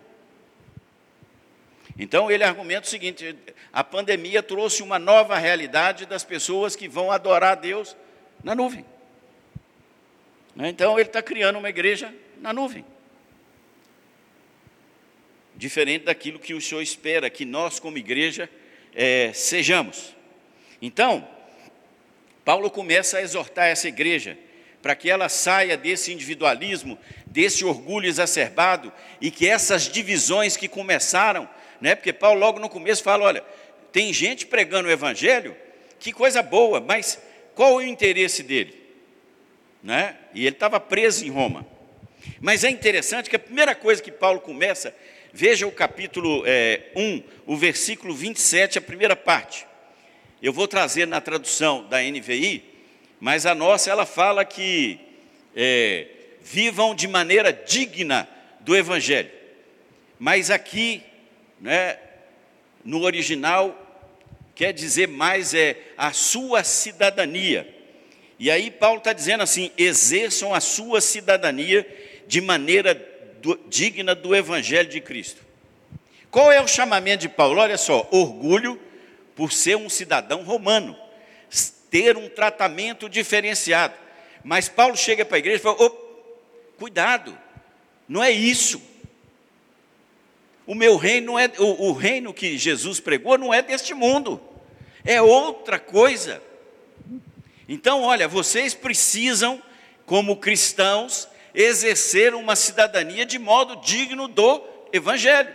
Então 1.98 2.30
ele 2.30 2.44
argumenta 2.44 2.88
o 2.88 2.90
seguinte: 2.90 3.36
a 3.72 3.84
pandemia 3.84 4.42
trouxe 4.42 4.82
uma 4.82 4.98
nova 4.98 5.38
realidade 5.38 6.06
das 6.06 6.24
pessoas 6.24 6.76
que 6.76 6.88
vão 6.88 7.12
adorar 7.12 7.52
a 7.54 7.56
Deus 7.56 7.96
na 8.44 8.56
nuvem. 8.56 8.86
Né, 10.56 10.70
então 10.70 11.00
ele 11.00 11.08
está 11.08 11.22
criando 11.22 11.58
uma 11.58 11.70
igreja 11.70 12.14
na 12.40 12.54
nuvem. 12.54 12.86
Diferente 15.56 16.06
daquilo 16.06 16.40
que 16.40 16.54
o 16.54 16.62
Senhor 16.62 16.82
espera 16.82 17.30
que 17.30 17.46
nós, 17.46 17.80
como 17.80 17.98
igreja, 17.98 18.50
é, 18.94 19.32
sejamos. 19.34 20.16
Então, 20.82 21.28
Paulo 22.44 22.70
começa 22.70 23.18
a 23.18 23.22
exortar 23.22 23.68
essa 23.68 23.88
igreja 23.88 24.38
para 24.82 24.96
que 24.96 25.10
ela 25.10 25.30
saia 25.30 25.78
desse 25.78 26.12
individualismo, 26.12 27.00
desse 27.26 27.64
orgulho 27.64 28.08
exacerbado 28.08 28.92
e 29.22 29.32
que 29.32 29.48
essas 29.48 29.84
divisões 29.84 30.58
que 30.58 30.68
começaram, 30.68 31.48
né, 31.80 31.96
porque 31.96 32.12
Paulo 32.12 32.40
logo 32.40 32.60
no 32.60 32.68
começo 32.68 33.02
fala: 33.02 33.24
olha, 33.24 33.44
tem 33.94 34.12
gente 34.12 34.46
pregando 34.46 34.90
o 34.90 34.92
evangelho, 34.92 35.56
que 36.00 36.12
coisa 36.12 36.44
boa, 36.44 36.82
mas 36.82 37.18
qual 37.56 37.80
é 37.80 37.86
o 37.86 37.88
interesse 37.88 38.44
dele? 38.44 38.83
Né? 39.84 40.16
E 40.34 40.46
ele 40.46 40.56
estava 40.56 40.80
preso 40.80 41.26
em 41.26 41.30
Roma. 41.30 41.66
Mas 42.40 42.64
é 42.64 42.70
interessante 42.70 43.30
que 43.30 43.36
a 43.36 43.40
primeira 43.40 43.76
coisa 43.76 44.02
que 44.02 44.12
Paulo 44.12 44.40
começa 44.40 44.96
Veja 45.36 45.66
o 45.66 45.72
capítulo 45.72 46.44
é, 46.46 46.92
1, 46.96 47.24
o 47.48 47.58
versículo 47.58 48.14
27, 48.14 48.78
a 48.78 48.82
primeira 48.82 49.16
parte. 49.16 49.66
Eu 50.40 50.54
vou 50.54 50.68
trazer 50.68 51.08
na 51.08 51.20
tradução 51.20 51.88
da 51.90 52.04
NVI, 52.04 52.64
mas 53.20 53.48
a 53.48 53.56
nossa 53.56 53.90
ela 53.90 54.06
fala 54.06 54.46
que 54.46 55.00
é, 55.56 56.06
vivam 56.40 56.94
de 56.94 57.08
maneira 57.08 57.52
digna 57.52 58.30
do 58.60 58.78
Evangelho. 58.78 59.32
Mas 60.20 60.52
aqui, 60.52 61.02
né, 61.60 61.98
no 62.86 63.02
original, 63.02 63.76
quer 64.54 64.72
dizer 64.72 65.08
mais 65.08 65.56
é 65.56 65.76
a 65.98 66.14
sua 66.14 66.64
cidadania. 66.64 67.73
E 68.44 68.52
aí 68.52 68.70
Paulo 68.70 68.98
está 68.98 69.14
dizendo 69.14 69.42
assim: 69.42 69.72
exerçam 69.78 70.54
a 70.54 70.60
sua 70.60 71.00
cidadania 71.00 71.88
de 72.28 72.42
maneira 72.42 72.94
do, 73.42 73.58
digna 73.70 74.14
do 74.14 74.36
Evangelho 74.36 74.90
de 74.90 75.00
Cristo. 75.00 75.42
Qual 76.30 76.52
é 76.52 76.60
o 76.60 76.68
chamamento 76.68 77.22
de 77.22 77.30
Paulo? 77.30 77.62
Olha 77.62 77.78
só, 77.78 78.06
orgulho 78.12 78.78
por 79.34 79.54
ser 79.54 79.78
um 79.78 79.88
cidadão 79.88 80.44
romano, 80.44 80.94
ter 81.90 82.18
um 82.18 82.28
tratamento 82.28 83.08
diferenciado. 83.08 83.94
Mas 84.44 84.68
Paulo 84.68 84.98
chega 84.98 85.24
para 85.24 85.38
a 85.38 85.40
igreja 85.40 85.60
e 85.60 85.64
fala: 85.64 85.90
cuidado, 86.78 87.40
não 88.10 88.22
é 88.22 88.30
isso. 88.30 88.82
O 90.68 90.76
meu 90.76 90.98
reino 90.98 91.28
não 91.28 91.40
é 91.40 91.50
o, 91.60 91.92
o 91.92 91.94
reino 91.94 92.34
que 92.34 92.58
Jesus 92.58 93.00
pregou 93.00 93.38
não 93.38 93.54
é 93.54 93.62
deste 93.62 93.94
mundo, 93.94 94.42
é 95.06 95.22
outra 95.22 95.80
coisa. 95.80 96.42
Então, 97.68 98.02
olha, 98.02 98.28
vocês 98.28 98.74
precisam, 98.74 99.62
como 100.06 100.38
cristãos, 100.38 101.28
exercer 101.54 102.34
uma 102.34 102.56
cidadania 102.56 103.26
de 103.26 103.40
modo 103.40 103.78
digno 103.78 104.28
do 104.28 104.64
Evangelho, 104.92 105.54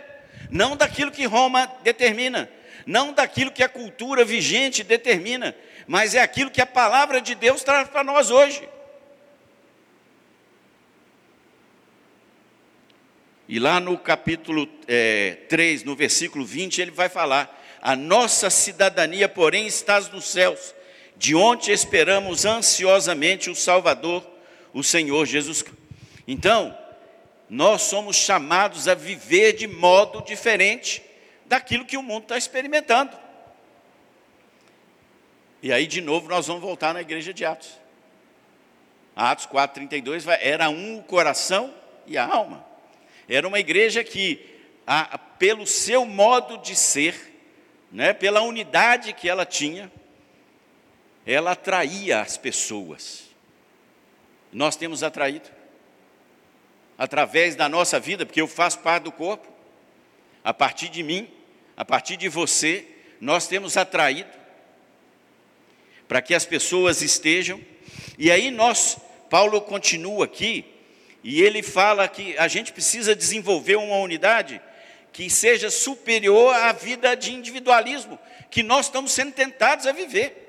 não 0.49 0.75
daquilo 0.75 1.11
que 1.11 1.25
Roma 1.25 1.71
determina, 1.83 2.49
não 2.85 3.13
daquilo 3.13 3.51
que 3.51 3.63
a 3.63 3.69
cultura 3.69 4.25
vigente 4.25 4.83
determina, 4.83 5.55
mas 5.87 6.15
é 6.15 6.21
aquilo 6.21 6.51
que 6.51 6.61
a 6.61 6.65
palavra 6.65 7.21
de 7.21 7.35
Deus 7.35 7.63
traz 7.63 7.87
para 7.89 8.03
nós 8.03 8.31
hoje. 8.31 8.67
E 13.47 13.59
lá 13.59 13.79
no 13.79 13.97
capítulo 13.97 14.69
é, 14.87 15.37
3, 15.49 15.83
no 15.83 15.95
versículo 15.95 16.45
20, 16.45 16.81
ele 16.81 16.91
vai 16.91 17.09
falar: 17.09 17.59
A 17.81 17.95
nossa 17.95 18.47
cidadania, 18.51 19.27
porém, 19.27 19.65
está 19.65 19.99
nos 20.01 20.25
céus, 20.25 20.75
de 21.19 21.35
onde 21.35 21.71
esperamos 21.71 22.45
ansiosamente 22.45 23.51
o 23.51 23.55
Salvador, 23.55 24.25
o 24.73 24.83
Senhor 24.83 25.27
Jesus 25.27 25.63
então, 26.31 26.77
nós 27.49 27.81
somos 27.81 28.15
chamados 28.15 28.87
a 28.87 28.93
viver 28.93 29.53
de 29.53 29.65
modo 29.65 30.21
diferente 30.21 31.01
daquilo 31.47 31.85
que 31.85 31.97
o 31.97 32.03
mundo 32.03 32.21
está 32.21 32.37
experimentando. 32.37 33.17
E 35.63 35.73
aí, 35.73 35.87
de 35.87 36.01
novo, 36.01 36.29
nós 36.29 36.45
vamos 36.45 36.61
voltar 36.61 36.93
na 36.93 37.01
igreja 37.01 37.33
de 37.33 37.43
Atos. 37.43 37.71
Atos 39.15 39.47
4,32 39.47 40.25
era 40.39 40.69
um 40.69 40.99
o 40.99 41.03
coração 41.03 41.73
e 42.05 42.15
a 42.15 42.27
alma. 42.27 42.63
Era 43.27 43.47
uma 43.47 43.59
igreja 43.59 44.03
que, 44.03 44.39
a, 44.85 45.17
pelo 45.17 45.65
seu 45.65 46.05
modo 46.05 46.59
de 46.59 46.75
ser, 46.75 47.41
né, 47.91 48.13
pela 48.13 48.41
unidade 48.41 49.13
que 49.13 49.27
ela 49.27 49.47
tinha, 49.47 49.91
ela 51.31 51.51
atraía 51.51 52.21
as 52.21 52.37
pessoas. 52.37 53.25
Nós 54.51 54.75
temos 54.75 55.03
atraído 55.03 55.47
através 56.97 57.55
da 57.55 57.69
nossa 57.69 57.99
vida, 57.99 58.25
porque 58.25 58.41
eu 58.41 58.47
faço 58.47 58.79
parte 58.79 59.03
do 59.03 59.11
corpo. 59.11 59.47
A 60.43 60.51
partir 60.51 60.89
de 60.89 61.03
mim, 61.03 61.29
a 61.77 61.85
partir 61.85 62.17
de 62.17 62.27
você, 62.27 62.83
nós 63.21 63.47
temos 63.47 63.77
atraído 63.77 64.29
para 66.07 66.19
que 66.19 66.33
as 66.33 66.45
pessoas 66.45 67.03
estejam. 67.03 67.61
E 68.17 68.31
aí 68.31 68.49
nós, 68.49 68.97
Paulo 69.29 69.61
continua 69.61 70.25
aqui, 70.25 70.65
e 71.23 71.43
ele 71.43 71.61
fala 71.61 72.07
que 72.07 72.35
a 72.39 72.47
gente 72.47 72.73
precisa 72.73 73.15
desenvolver 73.15 73.75
uma 73.75 73.97
unidade 73.97 74.59
que 75.13 75.29
seja 75.29 75.69
superior 75.69 76.55
à 76.55 76.71
vida 76.71 77.15
de 77.15 77.31
individualismo 77.33 78.17
que 78.49 78.63
nós 78.63 78.87
estamos 78.87 79.11
sendo 79.11 79.33
tentados 79.33 79.85
a 79.85 79.91
viver. 79.91 80.48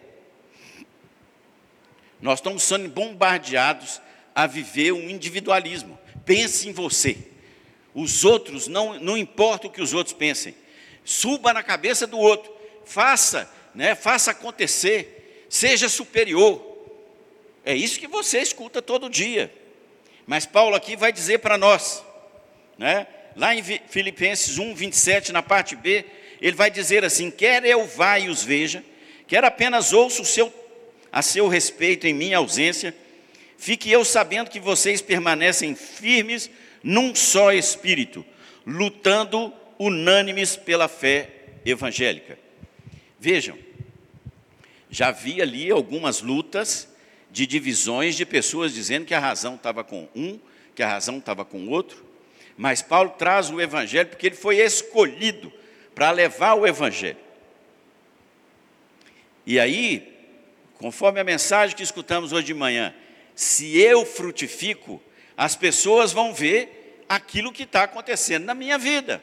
Nós 2.20 2.38
estamos 2.38 2.62
sendo 2.62 2.88
bombardeados 2.88 4.00
a 4.34 4.46
viver 4.46 4.92
um 4.92 5.08
individualismo. 5.08 5.98
Pense 6.24 6.68
em 6.68 6.72
você. 6.72 7.16
Os 7.94 8.24
outros, 8.24 8.68
não, 8.68 8.98
não 8.98 9.16
importa 9.16 9.66
o 9.66 9.70
que 9.70 9.82
os 9.82 9.92
outros 9.92 10.14
pensem. 10.14 10.54
Suba 11.04 11.52
na 11.52 11.62
cabeça 11.62 12.06
do 12.06 12.18
outro. 12.18 12.52
Faça, 12.84 13.50
né, 13.74 13.94
faça 13.94 14.30
acontecer. 14.30 15.46
Seja 15.48 15.88
superior. 15.88 16.66
É 17.64 17.74
isso 17.74 17.98
que 17.98 18.06
você 18.06 18.40
escuta 18.40 18.80
todo 18.80 19.10
dia. 19.10 19.52
Mas 20.26 20.46
Paulo 20.46 20.76
aqui 20.76 20.96
vai 20.96 21.12
dizer 21.12 21.38
para 21.38 21.58
nós, 21.58 22.04
né, 22.78 23.06
lá 23.34 23.54
em 23.54 23.62
Filipenses 23.62 24.58
1, 24.58 24.74
27, 24.74 25.32
na 25.32 25.42
parte 25.42 25.74
B, 25.74 26.04
ele 26.40 26.56
vai 26.56 26.70
dizer 26.70 27.04
assim: 27.04 27.30
quer 27.30 27.64
eu 27.64 27.86
vá 27.86 28.18
e 28.18 28.28
os 28.28 28.42
veja, 28.42 28.84
quer 29.26 29.44
apenas 29.44 29.92
ouço 29.92 30.22
o 30.22 30.26
seu 30.26 30.50
a 31.12 31.22
seu 31.22 31.48
respeito 31.48 32.06
em 32.06 32.14
minha 32.14 32.38
ausência, 32.38 32.94
fique 33.58 33.90
eu 33.90 34.04
sabendo 34.04 34.50
que 34.50 34.60
vocês 34.60 35.02
permanecem 35.02 35.74
firmes 35.74 36.50
num 36.82 37.14
só 37.14 37.52
espírito, 37.52 38.24
lutando 38.66 39.52
unânimes 39.78 40.56
pela 40.56 40.88
fé 40.88 41.30
evangélica. 41.64 42.38
Vejam, 43.18 43.58
já 44.90 45.08
havia 45.08 45.42
ali 45.42 45.70
algumas 45.70 46.20
lutas 46.20 46.88
de 47.30 47.46
divisões 47.46 48.16
de 48.16 48.26
pessoas 48.26 48.74
dizendo 48.74 49.06
que 49.06 49.14
a 49.14 49.20
razão 49.20 49.54
estava 49.54 49.84
com 49.84 50.08
um, 50.14 50.38
que 50.74 50.82
a 50.82 50.88
razão 50.88 51.18
estava 51.18 51.44
com 51.44 51.68
outro, 51.68 52.04
mas 52.56 52.82
Paulo 52.82 53.10
traz 53.10 53.50
o 53.50 53.60
evangelho 53.60 54.08
porque 54.08 54.26
ele 54.26 54.36
foi 54.36 54.58
escolhido 54.58 55.52
para 55.94 56.10
levar 56.10 56.54
o 56.54 56.66
evangelho. 56.66 57.18
E 59.46 59.58
aí, 59.58 60.09
Conforme 60.80 61.20
a 61.20 61.24
mensagem 61.24 61.76
que 61.76 61.82
escutamos 61.82 62.32
hoje 62.32 62.46
de 62.46 62.54
manhã, 62.54 62.94
se 63.34 63.78
eu 63.78 64.06
frutifico, 64.06 65.00
as 65.36 65.54
pessoas 65.54 66.10
vão 66.10 66.32
ver 66.32 67.04
aquilo 67.06 67.52
que 67.52 67.64
está 67.64 67.82
acontecendo 67.82 68.46
na 68.46 68.54
minha 68.54 68.78
vida. 68.78 69.22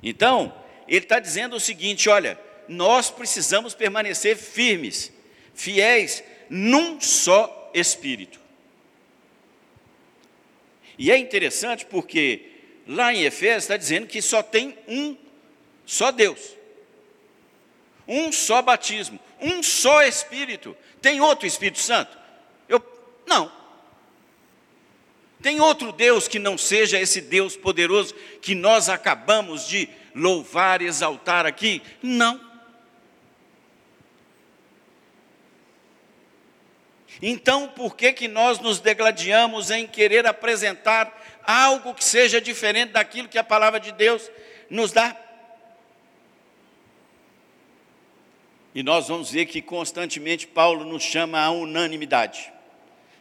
Então, 0.00 0.54
ele 0.86 1.04
está 1.04 1.18
dizendo 1.18 1.56
o 1.56 1.60
seguinte: 1.60 2.08
olha, 2.08 2.38
nós 2.68 3.10
precisamos 3.10 3.74
permanecer 3.74 4.36
firmes, 4.36 5.12
fiéis, 5.54 6.22
num 6.48 7.00
só 7.00 7.72
espírito. 7.74 8.38
E 10.96 11.10
é 11.10 11.18
interessante 11.18 11.84
porque 11.84 12.48
lá 12.86 13.12
em 13.12 13.24
Efésios 13.24 13.64
está 13.64 13.76
dizendo 13.76 14.06
que 14.06 14.22
só 14.22 14.40
tem 14.40 14.78
um 14.86 15.16
só 15.84 16.12
Deus, 16.12 16.56
um 18.06 18.30
só 18.30 18.62
batismo, 18.62 19.18
um 19.40 19.62
só 19.62 20.02
Espírito. 20.02 20.76
Tem 21.00 21.20
outro 21.20 21.46
Espírito 21.46 21.78
Santo? 21.78 22.16
Eu 22.68 22.82
não. 23.26 23.50
Tem 25.42 25.60
outro 25.60 25.92
Deus 25.92 26.26
que 26.26 26.38
não 26.38 26.56
seja 26.56 26.98
esse 26.98 27.20
Deus 27.20 27.56
poderoso 27.56 28.14
que 28.40 28.54
nós 28.54 28.88
acabamos 28.88 29.68
de 29.68 29.88
louvar 30.14 30.80
exaltar 30.80 31.44
aqui? 31.44 31.82
Não. 32.02 32.40
Então, 37.20 37.68
por 37.68 37.96
que 37.96 38.12
que 38.12 38.28
nós 38.28 38.58
nos 38.58 38.80
degladiamos 38.80 39.70
em 39.70 39.86
querer 39.86 40.26
apresentar 40.26 41.12
algo 41.46 41.94
que 41.94 42.04
seja 42.04 42.40
diferente 42.40 42.92
daquilo 42.92 43.28
que 43.28 43.38
a 43.38 43.44
palavra 43.44 43.78
de 43.78 43.92
Deus 43.92 44.30
nos 44.68 44.92
dá? 44.92 45.23
E 48.74 48.82
nós 48.82 49.08
vamos 49.08 49.30
ver 49.30 49.46
que 49.46 49.62
constantemente 49.62 50.46
Paulo 50.46 50.84
nos 50.84 51.02
chama 51.02 51.38
à 51.38 51.50
unanimidade. 51.50 52.52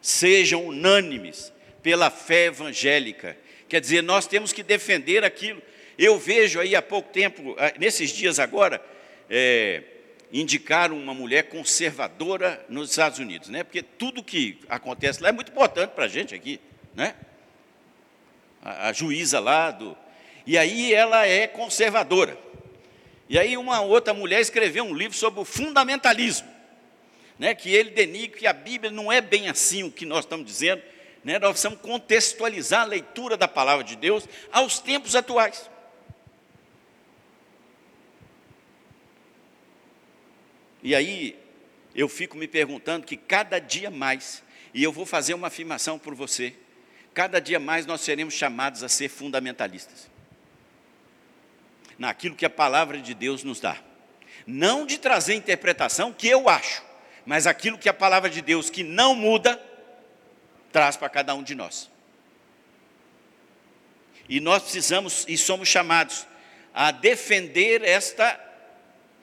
Sejam 0.02 0.66
unânimes 0.66 1.54
pela 1.82 2.10
fé 2.10 2.46
evangélica. 2.46 3.38
Quer 3.70 3.80
dizer, 3.80 4.02
nós 4.02 4.26
temos 4.26 4.52
que 4.52 4.64
defender 4.64 5.24
aquilo. 5.24 5.62
Eu 5.98 6.18
vejo 6.18 6.60
aí 6.60 6.76
há 6.76 6.82
pouco 6.82 7.12
tempo, 7.12 7.56
ah, 7.60 7.74
nesses 7.78 8.10
dias 8.12 8.40
agora, 8.40 8.84
é, 9.30 9.84
indicaram 10.32 10.98
uma 10.98 11.14
mulher 11.14 11.44
conservadora 11.44 12.66
nos 12.68 12.90
Estados 12.90 13.20
Unidos, 13.20 13.50
né? 13.50 13.64
Porque 13.64 13.84
tudo 13.84 14.24
que 14.24 14.60
acontece 14.68 15.22
lá 15.22 15.30
é 15.30 15.32
muito 15.32 15.52
importante 15.52 15.92
para 15.92 16.06
a 16.06 16.08
gente 16.08 16.34
aqui, 16.34 16.60
né? 16.96 17.14
A, 18.64 18.90
a 18.90 18.94
juíza 18.94 19.40
lá 19.40 19.70
do, 19.70 19.96
e 20.48 20.58
aí 20.58 20.94
ela 20.94 21.28
é 21.28 21.46
conservadora. 21.46 22.38
E 23.30 23.40
aí 23.40 23.58
uma 23.58 23.82
outra 23.82 24.14
mulher 24.14 24.42
escreveu 24.42 24.84
um 24.84 24.94
livro 24.94 25.18
sobre 25.18 25.40
o 25.40 25.46
fundamentalismo, 25.46 26.48
né, 27.40 27.56
que 27.56 27.74
ele 27.74 27.92
denigre 27.92 28.40
que 28.40 28.48
a 28.48 28.54
Bíblia 28.54 28.92
não 28.92 29.12
é 29.12 29.22
bem 29.22 29.50
assim 29.50 29.84
o 29.84 29.92
que 29.92 30.06
nós 30.06 30.26
estamos 30.26 30.46
dizendo, 30.46 30.82
né, 31.24 31.40
nós 31.40 31.52
precisamos 31.52 31.80
contextualizar 31.82 32.82
a 32.82 32.86
leitura 32.86 33.38
da 33.38 33.48
palavra 33.48 33.84
de 33.84 33.96
Deus 33.96 34.28
aos 34.52 34.80
tempos 34.80 35.16
atuais. 35.16 35.70
E 40.82 40.94
aí 40.94 41.40
eu 41.96 42.10
fico 42.10 42.36
me 42.36 42.48
perguntando 42.48 43.06
que 43.06 43.16
cada 43.16 43.58
dia 43.58 43.90
mais, 43.90 44.44
e 44.74 44.84
eu 44.84 44.92
vou 44.92 45.06
fazer 45.06 45.34
uma 45.34 45.48
afirmação 45.48 45.98
por 45.98 46.14
você, 46.14 46.54
cada 47.14 47.40
dia 47.40 47.60
mais 47.60 47.86
nós 47.86 48.02
seremos 48.02 48.34
chamados 48.34 48.84
a 48.84 48.90
ser 48.90 49.08
fundamentalistas 49.08 50.13
naquilo 51.98 52.36
que 52.36 52.46
a 52.46 52.50
palavra 52.50 53.00
de 53.00 53.14
Deus 53.14 53.44
nos 53.44 53.60
dá. 53.60 53.78
Não 54.46 54.86
de 54.86 54.98
trazer 54.98 55.36
interpretação 55.36 56.12
que 56.12 56.28
eu 56.28 56.50
acho, 56.50 56.84
mas 57.26 57.48
aquilo 57.48 57.78
que 57.78 57.88
a 57.88 57.94
palavra 57.94 58.30
de 58.30 58.42
Deus, 58.42 58.70
que 58.70 58.84
não 58.84 59.16
muda, 59.16 59.62
traz 60.72 60.98
para 60.98 61.10
cada 61.10 61.34
um 61.36 61.44
de 61.44 61.56
nós. 61.56 61.90
E 64.28 64.40
nós 64.40 64.64
precisamos 64.64 65.26
e 65.28 65.38
somos 65.38 65.68
chamados 65.68 66.26
a 66.74 66.92
defender 66.92 67.84
esta 67.84 68.40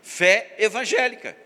fé 0.03 0.55
evangélica. 0.59 1.37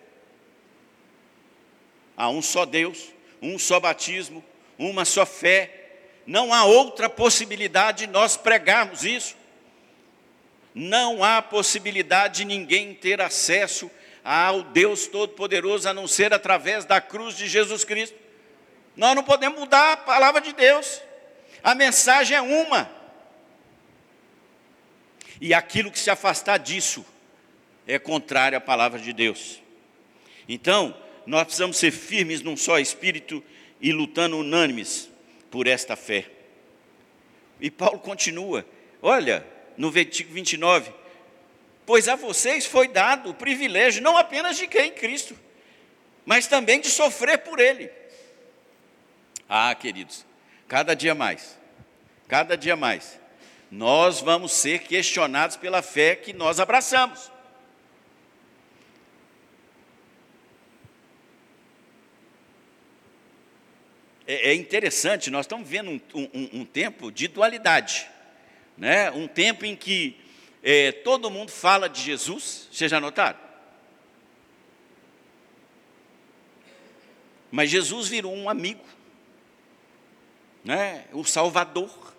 Há 2.17 2.29
um 2.29 2.43
só 2.43 2.65
Deus, 2.65 3.13
um 3.41 3.59
só 3.59 3.81
batismo, 3.81 4.45
uma 4.79 5.05
só 5.05 5.25
fé. 5.25 5.81
Não 6.27 6.53
há 6.53 6.65
outra 6.65 7.09
possibilidade 7.09 8.07
de 8.07 8.13
nós 8.13 8.37
pregarmos 8.37 9.05
isso 9.05 9.37
não 10.75 11.23
há 11.23 11.41
possibilidade 11.41 12.39
de 12.39 12.45
ninguém 12.45 12.95
ter 12.95 13.21
acesso 13.21 13.91
ao 14.25 14.63
Deus 14.63 15.07
Todo-Poderoso 15.07 15.89
a 15.89 15.95
não 15.95 16.09
ser 16.09 16.35
através 16.35 16.85
da 16.85 17.01
cruz 17.01 17.37
de 17.37 17.47
Jesus 17.47 17.85
Cristo. 17.85 18.19
Nós 18.97 19.15
não 19.15 19.23
podemos 19.23 19.59
mudar 19.59 19.93
a 19.93 19.97
palavra 19.97 20.41
de 20.41 20.53
Deus, 20.53 21.01
a 21.63 21.75
mensagem 21.75 22.37
é 22.37 22.41
uma. 22.41 22.91
E 25.41 25.53
aquilo 25.55 25.91
que 25.91 25.99
se 25.99 26.11
afastar 26.11 26.59
disso 26.59 27.05
é 27.87 27.99
contrário 27.99 28.59
à 28.59 28.61
palavra 28.61 28.99
de 28.99 29.13
Deus. 29.13 29.63
Então, 30.49 30.97
nós 31.27 31.45
precisamos 31.45 31.77
ser 31.77 31.91
firmes 31.91 32.43
num 32.43 32.57
só 32.57 32.79
espírito 32.79 33.43
e 33.81 33.93
lutando 33.93 34.39
unânimes 34.39 35.11
por 35.51 35.67
esta 35.67 35.97
fé. 35.97 36.31
E 37.61 37.71
Paulo 37.71 37.99
continua: 37.99 38.65
olha, 39.03 39.47
no 39.77 39.91
versículo 39.91 40.35
29, 40.35 40.93
pois 41.87 42.09
a 42.09 42.17
vocês 42.17 42.67
foi 42.67 42.89
dado 42.89 43.31
o 43.31 43.35
privilégio 43.35 44.03
não 44.03 44.17
apenas 44.17 44.57
de 44.57 44.67
quem? 44.67 44.91
Cristo, 44.91 45.37
mas 46.25 46.47
também 46.47 46.81
de 46.81 46.89
sofrer 46.89 47.39
por 47.39 47.61
Ele. 47.61 47.91
Ah, 49.49 49.75
queridos, 49.75 50.25
cada 50.67 50.95
dia 50.95 51.15
mais, 51.15 51.59
cada 52.29 52.57
dia 52.57 52.77
mais, 52.77 53.21
nós 53.71 54.21
vamos 54.21 54.53
ser 54.53 54.81
questionados 54.81 55.57
pela 55.57 55.83
fé 55.83 56.17
que 56.17 56.33
nós 56.33 56.61
abraçamos. 56.61 57.35
é, 64.27 64.51
é 64.51 64.55
interessante, 64.55 65.31
nós 65.31 65.45
estamos 65.45 65.69
vendo 65.69 65.91
um, 65.91 66.01
um, 66.15 66.61
um, 66.61 66.65
tempo 66.65 67.11
de 67.11 67.29
dualidade, 67.29 68.09
né? 68.77 69.11
um 69.11 69.27
tempo 69.27 69.65
em 69.65 69.77
que 69.77 70.19
é, 70.63 70.93
todo 70.93 71.31
mundo 71.31 71.51
fala 71.51 71.89
de 71.89 72.01
Jesus, 72.01 72.69
vocês 72.73 72.91
já 72.91 73.01
notaram? 73.01 73.39
Mas 77.51 77.71
Jesus 77.71 78.09
virou 78.09 78.35
um 78.35 78.49
amigo, 78.49 78.85
né? 80.65 81.05
o 81.13 81.25
Salvador. 81.25 82.15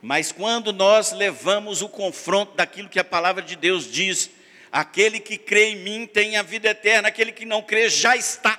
Mas 0.00 0.32
quando 0.32 0.72
nós 0.72 1.12
levamos 1.12 1.82
o 1.82 1.88
confronto 1.88 2.54
daquilo 2.56 2.88
que 2.88 2.98
a 2.98 3.04
palavra 3.04 3.42
de 3.42 3.54
Deus 3.54 3.90
diz, 3.90 4.30
aquele 4.70 5.20
que 5.20 5.36
crê 5.36 5.70
em 5.70 5.76
mim 5.76 6.06
tem 6.06 6.36
a 6.36 6.42
vida 6.42 6.70
eterna, 6.70 7.08
aquele 7.08 7.32
que 7.32 7.44
não 7.44 7.62
crê 7.62 7.88
já 7.88 8.16
está 8.16 8.58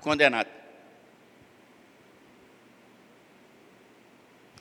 condenado. 0.00 0.59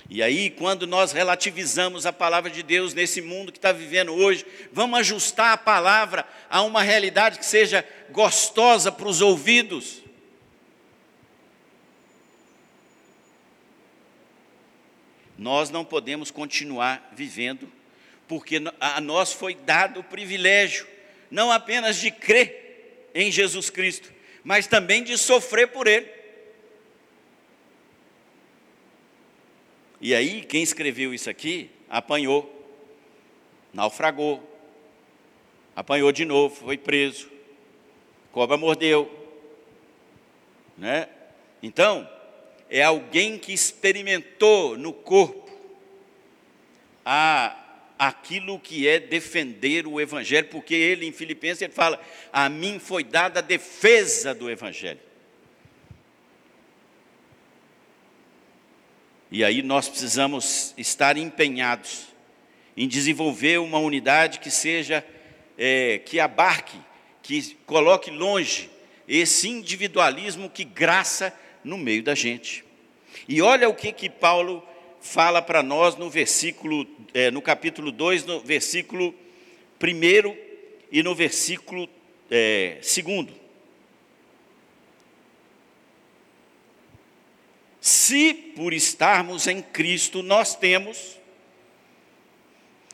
E 0.09 0.23
aí, 0.23 0.49
quando 0.49 0.87
nós 0.87 1.11
relativizamos 1.11 2.07
a 2.07 2.11
palavra 2.11 2.49
de 2.49 2.63
Deus 2.63 2.95
nesse 2.95 3.21
mundo 3.21 3.51
que 3.51 3.59
está 3.59 3.71
vivendo 3.71 4.11
hoje, 4.11 4.43
vamos 4.73 4.99
ajustar 5.01 5.53
a 5.53 5.57
palavra 5.57 6.25
a 6.49 6.63
uma 6.63 6.81
realidade 6.81 7.37
que 7.37 7.45
seja 7.45 7.87
gostosa 8.09 8.91
para 8.91 9.07
os 9.07 9.21
ouvidos. 9.21 10.01
Nós 15.37 15.69
não 15.69 15.85
podemos 15.85 16.31
continuar 16.31 17.11
vivendo, 17.15 17.71
porque 18.27 18.59
a 18.79 18.99
nós 18.99 19.31
foi 19.31 19.53
dado 19.53 19.99
o 19.99 20.03
privilégio, 20.03 20.87
não 21.29 21.51
apenas 21.51 21.97
de 21.97 22.09
crer 22.09 23.09
em 23.13 23.31
Jesus 23.31 23.69
Cristo, 23.69 24.11
mas 24.43 24.65
também 24.65 25.03
de 25.03 25.15
sofrer 25.19 25.67
por 25.67 25.85
Ele. 25.85 26.18
E 30.01 30.15
aí, 30.15 30.41
quem 30.41 30.63
escreveu 30.63 31.13
isso 31.13 31.29
aqui, 31.29 31.69
apanhou, 31.89 32.49
naufragou, 33.73 34.41
apanhou 35.75 36.11
de 36.11 36.23
novo, 36.23 36.55
foi 36.55 36.77
preso, 36.77 37.29
cobra 38.31 38.55
mordeu, 38.55 39.11
né? 40.77 41.09
Então, 41.61 42.09
é 42.69 42.81
alguém 42.81 43.37
que 43.37 43.51
experimentou 43.51 44.77
no 44.77 44.93
corpo 44.93 45.49
a, 47.03 47.57
aquilo 47.97 48.59
que 48.59 48.87
é 48.87 48.99
defender 48.99 49.85
o 49.85 49.99
Evangelho, 49.99 50.47
porque 50.47 50.73
ele, 50.73 51.05
em 51.05 51.11
Filipenses, 51.11 51.61
ele 51.61 51.73
fala: 51.73 51.99
A 52.31 52.47
mim 52.47 52.79
foi 52.79 53.03
dada 53.03 53.39
a 53.39 53.43
defesa 53.43 54.33
do 54.33 54.49
Evangelho. 54.49 55.08
E 59.31 59.43
aí 59.43 59.61
nós 59.61 59.87
precisamos 59.87 60.73
estar 60.77 61.17
empenhados 61.17 62.07
em 62.75 62.87
desenvolver 62.87 63.59
uma 63.59 63.77
unidade 63.77 64.39
que 64.39 64.49
seja, 64.49 65.05
é, 65.57 65.99
que 65.99 66.19
abarque, 66.19 66.77
que 67.21 67.55
coloque 67.65 68.09
longe 68.09 68.69
esse 69.07 69.49
individualismo 69.49 70.49
que 70.49 70.63
graça 70.63 71.33
no 71.63 71.77
meio 71.77 72.01
da 72.03 72.15
gente. 72.15 72.63
E 73.27 73.41
olha 73.41 73.67
o 73.69 73.73
que, 73.73 73.91
que 73.91 74.09
Paulo 74.09 74.63
fala 75.01 75.41
para 75.41 75.61
nós 75.61 75.95
no 75.95 76.09
versículo, 76.09 76.87
é, 77.13 77.29
no 77.31 77.41
capítulo 77.41 77.91
2, 77.91 78.25
no 78.25 78.39
versículo 78.39 79.13
1 79.81 80.35
e 80.91 81.03
no 81.03 81.13
versículo 81.13 81.85
2. 81.85 81.99
É, 82.31 82.77
Se 87.81 88.33
por 88.33 88.73
estarmos 88.73 89.47
em 89.47 89.61
Cristo 89.61 90.21
nós 90.21 90.55
temos, 90.55 91.17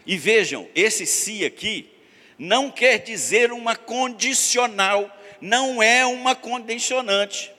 e 0.05 0.17
vejam, 0.17 0.67
esse 0.75 1.05
se 1.05 1.43
aqui 1.43 1.89
não 2.37 2.69
quer 2.69 2.99
dizer 2.99 3.51
uma 3.51 3.75
condicional, 3.75 5.11
não 5.41 5.81
é 5.81 6.05
uma 6.05 6.35
condicionante. 6.35 7.51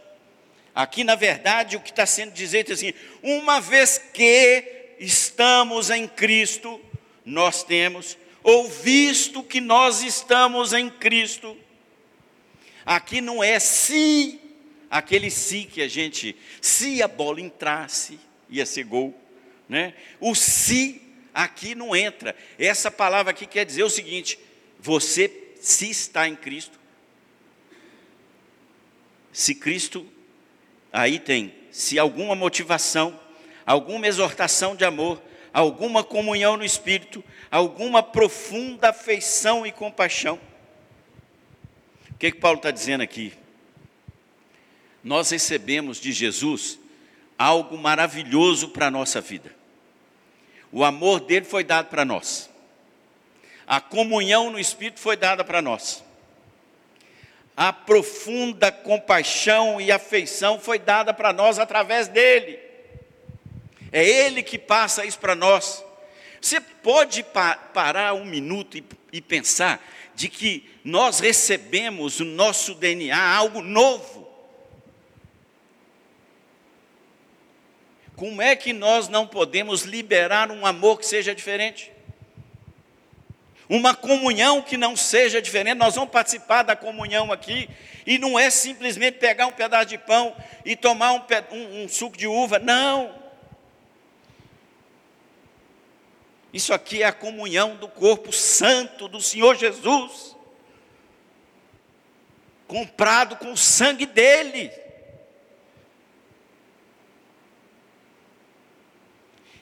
Aqui, 0.75 1.03
na 1.03 1.15
verdade, 1.15 1.77
o 1.77 1.81
que 1.81 1.91
está 1.91 2.05
sendo 2.05 2.33
dito 2.33 2.71
é 2.71 2.75
assim: 2.75 2.93
uma 3.23 3.61
vez 3.61 3.99
que 4.13 4.95
estamos 5.01 5.91
em 5.91 6.07
Cristo, 6.07 6.81
nós 7.25 7.65
temos, 7.65 8.17
ou 8.43 8.69
visto 8.69 9.43
que 9.43 9.61
nós 9.61 10.03
estamos 10.03 10.73
em 10.73 10.89
Cristo, 10.89 11.57
aqui 12.85 13.21
não 13.21 13.43
é 13.43 13.59
se 13.59 14.39
aquele 14.91 15.31
se 15.31 15.65
que 15.65 15.83
a 15.83 15.89
gente, 15.89 16.37
se 16.61 17.03
a 17.03 17.09
bola 17.09 17.41
entrasse, 17.41 18.19
ia 18.49 18.65
ser 18.65 18.85
gol, 18.85 19.15
né? 19.69 19.95
O 20.21 20.35
se 20.35 21.03
aqui 21.35 21.75
não 21.75 21.95
entra. 21.95 22.35
Essa 22.59 22.91
palavra 22.91 23.31
aqui 23.31 23.47
quer 23.47 23.65
dizer 23.65 23.83
o 23.83 23.91
seguinte: 23.91 24.39
você 24.79 25.31
se 25.61 25.91
está 25.91 26.29
em 26.29 26.37
Cristo, 26.37 26.79
se 29.33 29.55
Cristo, 29.55 30.07
aí 30.93 31.19
tem, 31.19 31.55
se 31.71 31.99
alguma 31.99 32.35
motivação, 32.35 33.19
alguma 33.67 34.07
exortação 34.07 34.75
de 34.75 34.85
amor, 34.85 35.23
alguma 35.53 36.05
comunhão 36.05 36.57
no 36.57 36.65
Espírito, 36.65 37.23
alguma 37.51 38.03
profunda 38.03 38.91
afeição 38.91 39.67
e 39.67 39.73
compaixão. 39.73 40.41
O 42.11 42.19
que, 42.19 42.31
que 42.31 42.39
Paulo 42.39 42.57
está 42.57 42.71
dizendo 42.71 43.03
aqui? 43.03 43.33
Nós 45.07 45.31
recebemos 45.31 46.01
de 46.01 46.13
Jesus 46.13 46.81
algo 47.39 47.79
maravilhoso 47.79 48.71
para 48.71 48.89
a 48.89 48.91
nossa 48.91 49.21
vida. 49.21 49.55
O 50.73 50.83
amor 50.83 51.21
dele 51.21 51.47
foi 51.47 51.63
dado 51.63 51.87
para 51.87 52.05
nós. 52.05 52.51
A 53.65 53.81
comunhão 53.81 54.51
no 54.51 54.59
Espírito 54.59 54.99
foi 54.99 55.17
dada 55.17 55.45
para 55.45 55.63
nós. 55.63 56.03
A 57.57 57.73
profunda 57.73 58.73
compaixão 58.73 59.81
e 59.81 59.93
afeição 59.93 60.59
foi 60.59 60.77
dada 60.77 61.15
para 61.15 61.33
nós 61.33 61.61
através 61.61 62.09
dele. 62.09 62.59
É 63.93 64.05
ele 64.05 64.43
que 64.43 64.59
passa 64.59 65.07
isso 65.07 65.21
para 65.21 65.37
nós. 65.37 65.85
Você 66.41 66.61
pode 66.61 67.23
pa 67.23 67.55
parar 67.55 68.13
um 68.13 68.25
minuto 68.25 68.77
e, 68.77 68.85
e 69.13 69.21
pensar 69.21 69.81
de 70.17 70.29
que 70.29 70.69
nós 70.83 71.21
recebemos 71.21 72.19
o 72.19 72.25
nosso 72.25 72.75
DNA, 72.75 73.17
algo 73.17 73.63
novo. 73.63 74.26
Como 78.17 78.41
é 78.41 78.57
que 78.57 78.73
nós 78.73 79.09
não 79.09 79.27
podemos 79.27 79.83
liberar 79.83 80.51
um 80.51 80.65
amor 80.65 80.99
que 80.99 81.05
seja 81.05 81.35
diferente? 81.35 81.93
Uma 83.69 83.95
comunhão 83.95 84.63
que 84.63 84.79
não 84.79 84.97
seja 84.97 85.43
diferente. 85.43 85.77
Nós 85.77 85.97
vamos 85.97 86.11
participar 86.11 86.63
da 86.63 86.75
comunhão 86.75 87.31
aqui, 87.31 87.69
e 88.07 88.17
não 88.17 88.39
é 88.39 88.49
simplesmente 88.49 89.19
pegar 89.19 89.47
um 89.47 89.53
pedaço 89.53 89.87
de 89.87 89.99
pão 89.99 90.35
e 90.65 90.75
tomar 90.75 91.13
um, 91.13 91.23
um, 91.53 91.85
um 91.85 91.89
suco 91.89 92.17
de 92.17 92.27
uva. 92.27 92.59
Não. 92.59 93.15
Isso 96.55 96.73
aqui 96.73 97.03
é 97.03 97.07
a 97.07 97.13
comunhão 97.13 97.77
do 97.77 97.87
corpo 97.87 98.33
santo 98.33 99.09
do 99.09 99.21
Senhor 99.21 99.57
Jesus, 99.57 100.35
comprado 102.67 103.37
com 103.37 103.53
o 103.53 103.57
sangue 103.59 104.07
dele. 104.07 104.73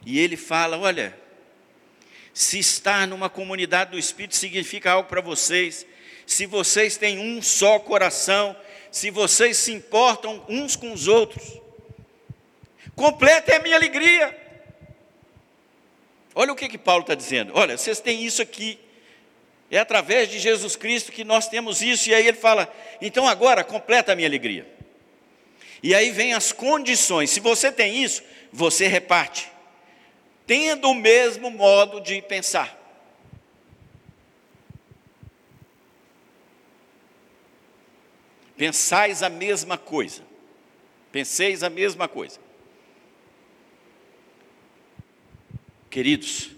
E 0.06 0.18
ele 0.18 0.36
fala: 0.36 0.78
olha, 0.78 1.16
se 2.32 2.58
estar 2.58 3.06
numa 3.06 3.30
comunidade 3.30 3.92
do 3.92 3.98
Espírito 3.98 4.36
significa 4.36 4.90
algo 4.90 5.08
para 5.08 5.20
vocês, 5.20 5.86
se 6.26 6.46
vocês 6.46 6.96
têm 6.96 7.18
um 7.18 7.40
só 7.40 7.78
coração, 7.78 8.56
se 8.90 9.10
vocês 9.10 9.56
se 9.56 9.72
importam 9.72 10.44
uns 10.48 10.76
com 10.76 10.92
os 10.92 11.06
outros, 11.06 11.60
completa 12.94 13.52
é 13.52 13.56
a 13.56 13.62
minha 13.62 13.76
alegria. 13.76 14.40
Olha 16.34 16.52
o 16.52 16.56
que, 16.56 16.68
que 16.68 16.78
Paulo 16.78 17.02
está 17.02 17.14
dizendo: 17.14 17.52
olha, 17.54 17.78
vocês 17.78 18.00
têm 18.00 18.24
isso 18.24 18.42
aqui, 18.42 18.78
é 19.70 19.78
através 19.78 20.28
de 20.28 20.38
Jesus 20.38 20.76
Cristo 20.76 21.12
que 21.12 21.24
nós 21.24 21.48
temos 21.48 21.80
isso, 21.80 22.10
e 22.10 22.14
aí 22.14 22.26
ele 22.26 22.36
fala: 22.36 22.72
então 23.00 23.28
agora 23.28 23.64
completa 23.64 24.12
a 24.12 24.16
minha 24.16 24.28
alegria. 24.28 24.66
E 25.82 25.94
aí 25.94 26.10
vem 26.10 26.34
as 26.34 26.52
condições: 26.52 27.30
se 27.30 27.40
você 27.40 27.70
tem 27.70 28.02
isso, 28.02 28.22
você 28.52 28.86
reparte 28.86 29.53
tendo 30.46 30.90
o 30.90 30.94
mesmo 30.94 31.50
modo 31.50 32.00
de 32.00 32.20
pensar. 32.22 32.80
Pensais 38.56 39.22
a 39.22 39.28
mesma 39.28 39.76
coisa. 39.76 40.22
Penseis 41.10 41.62
a 41.62 41.70
mesma 41.70 42.08
coisa. 42.08 42.40
Queridos, 45.90 46.50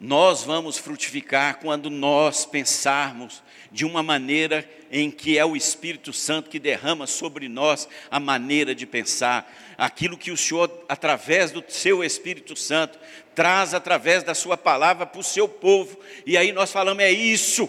nós 0.00 0.42
vamos 0.42 0.78
frutificar 0.78 1.58
quando 1.60 1.90
nós 1.90 2.44
pensarmos 2.46 3.42
de 3.70 3.84
uma 3.84 4.02
maneira 4.02 4.68
em 4.90 5.10
que 5.10 5.38
é 5.38 5.44
o 5.44 5.56
Espírito 5.56 6.12
Santo 6.12 6.48
que 6.48 6.58
derrama 6.58 7.06
sobre 7.06 7.48
nós 7.48 7.88
a 8.10 8.18
maneira 8.18 8.74
de 8.74 8.86
pensar, 8.86 9.52
aquilo 9.76 10.16
que 10.16 10.30
o 10.30 10.36
Senhor, 10.36 10.84
através 10.88 11.50
do 11.50 11.62
seu 11.68 12.02
Espírito 12.02 12.56
Santo, 12.56 12.98
traz 13.34 13.74
através 13.74 14.22
da 14.22 14.34
sua 14.34 14.56
palavra 14.56 15.06
para 15.06 15.20
o 15.20 15.24
seu 15.24 15.48
povo, 15.48 15.98
e 16.26 16.36
aí 16.36 16.52
nós 16.52 16.72
falamos: 16.72 17.02
é 17.02 17.10
isso. 17.10 17.68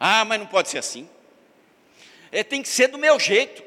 Ah, 0.00 0.24
mas 0.24 0.38
não 0.38 0.46
pode 0.46 0.68
ser 0.68 0.78
assim. 0.78 1.08
É, 2.32 2.42
tem 2.42 2.62
que 2.62 2.68
ser 2.68 2.88
do 2.88 2.98
meu 2.98 3.18
jeito. 3.20 3.62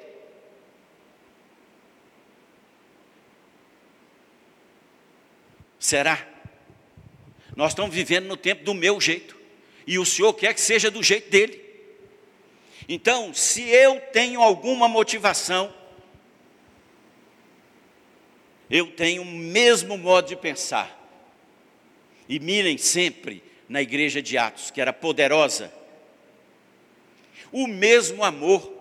Será? 5.79 6.27
Nós 7.55 7.71
estamos 7.71 7.95
vivendo 7.95 8.25
no 8.25 8.35
tempo 8.35 8.65
do 8.65 8.73
meu 8.73 8.99
jeito. 8.99 9.36
E 9.87 9.97
o 9.97 10.05
Senhor 10.05 10.33
quer 10.33 10.53
que 10.53 10.59
seja 10.59 10.91
do 10.91 11.01
jeito 11.01 11.29
dele. 11.29 11.63
Então, 12.89 13.33
se 13.33 13.63
eu 13.69 14.01
tenho 14.11 14.41
alguma 14.41 14.89
motivação, 14.89 15.73
eu 18.69 18.91
tenho 18.91 19.21
o 19.21 19.25
mesmo 19.25 19.97
modo 19.97 20.27
de 20.27 20.35
pensar. 20.35 20.93
E 22.27 22.37
mirem 22.37 22.77
sempre 22.77 23.41
na 23.69 23.81
igreja 23.81 24.21
de 24.21 24.37
Atos, 24.37 24.69
que 24.69 24.81
era 24.81 24.91
poderosa. 24.91 25.73
O 27.49 27.65
mesmo 27.65 28.25
amor. 28.25 28.73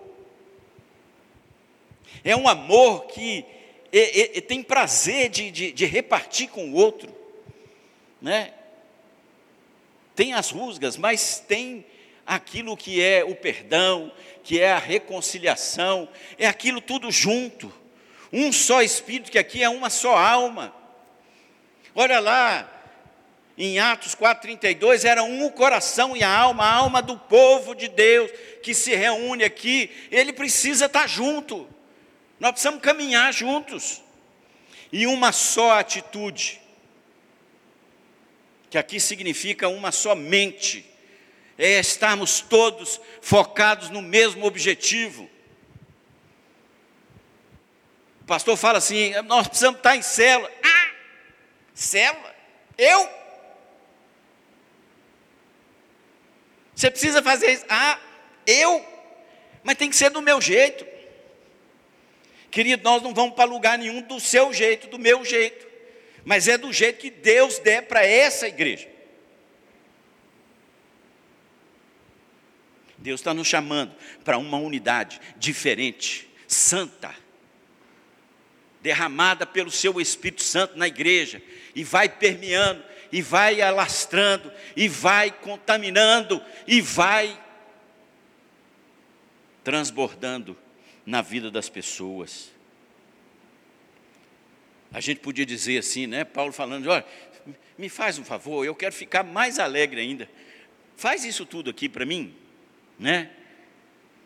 É 2.21 2.35
um 2.35 2.49
amor 2.49 3.05
que 3.07 3.45
é, 3.93 4.37
é, 4.37 4.41
tem 4.41 4.61
prazer 4.61 5.29
de, 5.29 5.49
de, 5.51 5.71
de 5.71 5.85
repartir 5.85 6.49
com 6.49 6.69
o 6.69 6.73
outro. 6.73 7.15
Né? 8.21 8.53
Tem 10.17 10.33
as 10.33 10.49
rusgas, 10.49 10.97
mas 10.97 11.39
tem 11.47 11.85
aquilo 12.25 12.75
que 12.75 12.99
é 12.99 13.23
o 13.23 13.35
perdão, 13.35 14.11
que 14.43 14.59
é 14.59 14.71
a 14.71 14.79
reconciliação, 14.79 16.09
é 16.39 16.47
aquilo 16.47 16.81
tudo 16.81 17.11
junto. 17.11 17.71
Um 18.33 18.51
só 18.51 18.81
espírito, 18.81 19.29
que 19.29 19.37
aqui 19.37 19.61
é 19.61 19.69
uma 19.69 19.91
só 19.91 20.17
alma. 20.17 20.73
Olha 21.93 22.19
lá, 22.19 22.67
em 23.55 23.77
Atos 23.77 24.15
4,32, 24.15 25.05
era 25.05 25.21
um 25.21 25.45
o 25.45 25.51
coração 25.51 26.17
e 26.17 26.23
a 26.23 26.35
alma, 26.35 26.63
a 26.63 26.73
alma 26.73 26.99
do 26.99 27.15
povo 27.15 27.75
de 27.75 27.87
Deus 27.87 28.31
que 28.63 28.73
se 28.73 28.95
reúne 28.95 29.43
aqui, 29.43 29.91
ele 30.09 30.33
precisa 30.33 30.87
estar 30.87 31.05
junto. 31.05 31.69
Nós 32.39 32.53
precisamos 32.53 32.81
caminhar 32.81 33.31
juntos. 33.31 34.01
E 34.91 35.05
uma 35.05 35.31
só 35.31 35.77
atitude 35.77 36.59
que 38.69 38.77
aqui 38.77 38.99
significa 38.99 39.69
uma 39.69 39.91
só 39.91 40.13
mente, 40.15 40.85
é 41.57 41.79
estarmos 41.79 42.41
todos 42.41 42.99
focados 43.21 43.89
no 43.89 44.01
mesmo 44.01 44.45
objetivo. 44.45 45.29
O 48.21 48.25
pastor 48.25 48.57
fala 48.57 48.77
assim: 48.77 49.13
nós 49.23 49.47
precisamos 49.47 49.79
estar 49.79 49.95
em 49.95 50.01
célula. 50.01 50.51
Ah, 50.63 50.91
célula? 51.73 52.35
Eu? 52.77 53.09
Você 56.75 56.91
precisa 56.91 57.23
fazer 57.23 57.53
isso? 57.53 57.65
Ah, 57.69 57.99
eu? 58.45 58.85
Mas 59.63 59.77
tem 59.77 59.89
que 59.89 59.95
ser 59.95 60.11
do 60.11 60.21
meu 60.21 60.39
jeito. 60.39 60.85
Querido, 62.51 62.83
nós 62.83 63.01
não 63.01 63.13
vamos 63.13 63.35
para 63.35 63.45
lugar 63.49 63.77
nenhum 63.77 64.01
do 64.01 64.19
seu 64.19 64.53
jeito, 64.53 64.87
do 64.87 64.99
meu 64.99 65.25
jeito 65.25 65.66
mas 66.27 66.49
é 66.49 66.57
do 66.57 66.73
jeito 66.73 66.99
que 66.99 67.09
Deus 67.09 67.57
der 67.57 67.83
para 67.83 68.05
essa 68.05 68.49
igreja. 68.49 68.85
Deus 72.97 73.21
está 73.21 73.33
nos 73.33 73.47
chamando 73.47 73.95
para 74.25 74.37
uma 74.37 74.57
unidade 74.57 75.21
diferente, 75.37 76.29
santa, 76.45 77.15
derramada 78.81 79.45
pelo 79.45 79.71
seu 79.71 80.01
Espírito 80.01 80.43
Santo 80.43 80.77
na 80.77 80.85
igreja, 80.85 81.41
e 81.73 81.85
vai 81.85 82.09
permeando, 82.09 82.83
e 83.09 83.21
vai 83.21 83.61
alastrando, 83.61 84.51
e 84.75 84.89
vai 84.89 85.31
contaminando, 85.31 86.43
e 86.67 86.81
vai 86.81 87.41
transbordando 89.63 90.57
na 91.05 91.21
vida 91.21 91.49
das 91.49 91.69
pessoas. 91.69 92.56
A 94.97 94.99
gente 94.99 95.19
podia 95.19 95.45
dizer 95.45 95.77
assim, 95.77 96.07
né? 96.07 96.23
Paulo 96.23 96.51
falando, 96.51 96.89
olha, 96.89 97.05
me 97.77 97.87
faz 97.87 98.17
um 98.17 98.25
favor, 98.25 98.65
eu 98.65 98.73
quero 98.73 98.95
ficar 98.95 99.21
mais 99.21 99.59
alegre 99.59 100.01
ainda. 100.01 100.27
Faz 100.95 101.23
isso 101.23 101.45
tudo 101.45 101.69
aqui 101.69 101.87
para 101.87 102.03
mim, 102.03 102.35
né? 102.97 103.29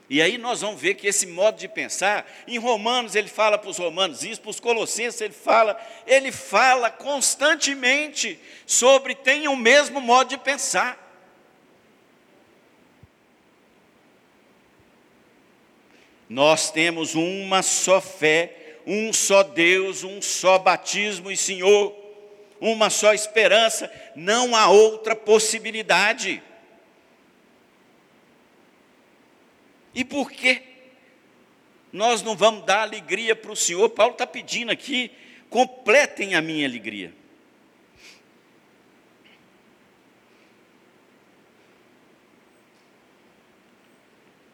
E 0.10 0.22
aí 0.22 0.38
nós 0.38 0.62
vamos 0.62 0.80
ver 0.80 0.94
que 0.94 1.08
esse 1.08 1.28
modo 1.28 1.58
de 1.58 1.68
pensar, 1.68 2.26
em 2.48 2.58
Romanos 2.58 3.16
ele 3.16 3.28
fala 3.28 3.58
para 3.58 3.70
os 3.70 3.78
romanos 3.78 4.24
isso, 4.24 4.40
para 4.40 4.50
os 4.50 4.62
colossenses 4.62 5.20
ele 5.20 5.34
fala, 5.34 5.78
ele 6.08 6.32
fala 6.32 6.90
constantemente 6.90 8.40
sobre 8.66 9.14
tenham 9.14 9.52
o 9.52 9.58
mesmo 9.58 10.00
modo 10.00 10.30
de 10.30 10.38
pensar. 10.38 10.98
Nós 16.30 16.72
temos 16.72 17.14
uma 17.14 17.62
só 17.62 18.00
fé 18.00 18.61
um 18.86 19.12
só 19.14 19.44
Deus, 19.44 20.04
um 20.04 20.22
só 20.22 20.58
batismo 20.58 21.32
e 21.32 21.38
Senhor, 21.38 21.96
uma 22.60 22.90
só 22.90 23.14
esperança, 23.14 23.92
não 24.16 24.56
há 24.56 24.70
outra 24.70 25.16
possibilidade. 25.16 26.42
E 29.94 30.06
por 30.06 30.32
que 30.32 30.62
nós 31.92 32.22
não 32.22 32.36
vamos 32.36 32.66
dar 32.66 32.82
alegria 32.82 33.36
para 33.36 33.52
o 33.52 33.56
Senhor? 33.56 33.90
Paulo 33.90 34.14
está 34.14 34.26
pedindo 34.26 34.72
aqui, 34.72 35.12
completem 35.50 36.36
a 36.36 36.42
minha 36.42 36.66
alegria. 36.66 37.14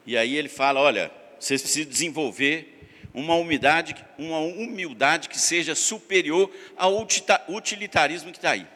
E 0.08 0.16
aí 0.16 0.36
ele 0.36 0.48
fala: 0.48 0.80
olha, 0.80 1.12
vocês 1.38 1.60
precisam 1.60 1.90
desenvolver 1.90 2.77
uma 3.12 3.34
humildade, 3.34 3.96
uma 4.18 4.38
humildade 4.38 5.28
que 5.28 5.38
seja 5.38 5.74
superior 5.74 6.50
ao 6.76 7.06
utilitarismo 7.48 8.30
que 8.30 8.38
está 8.38 8.50
aí. 8.50 8.66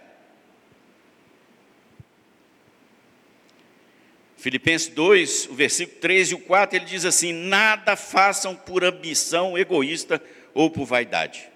Filipenses 4.43 4.89
2, 4.89 5.51
o 5.51 5.55
versículo 5.55 6.01
3 6.01 6.33
e 6.33 6.35
o 6.35 6.39
4, 6.41 6.77
ele 6.77 6.85
diz 6.85 7.05
assim: 7.05 7.33
Nada 7.33 7.95
façam 7.95 8.57
por 8.57 8.83
ambição 8.83 9.57
egoísta 9.57 10.21
ou 10.53 10.69
por 10.69 10.85
vaidade, 10.85 11.49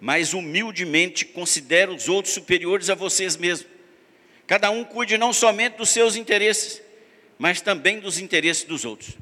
mas 0.00 0.32
humildemente 0.32 1.24
considerem 1.24 1.94
os 1.94 2.08
outros 2.08 2.32
superiores 2.32 2.88
a 2.88 2.94
vocês 2.94 3.36
mesmos. 3.36 3.68
Cada 4.46 4.70
um 4.70 4.84
cuide 4.84 5.18
não 5.18 5.32
somente 5.32 5.78
dos 5.78 5.88
seus 5.88 6.14
interesses, 6.14 6.80
mas 7.38 7.60
também 7.60 7.98
dos 7.98 8.18
interesses 8.18 8.62
dos 8.62 8.84
outros. 8.84 9.16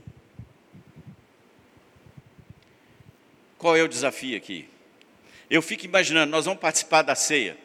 Qual 3.61 3.77
é 3.77 3.83
o 3.83 3.89
desafio 3.89 4.39
aqui? 4.39 4.67
Eu 5.51 5.61
fico 5.61 5.85
imaginando, 5.85 6.31
nós 6.31 6.47
vamos 6.47 6.63
participar 6.63 7.03
da 7.03 7.15
ceia, 7.15 7.59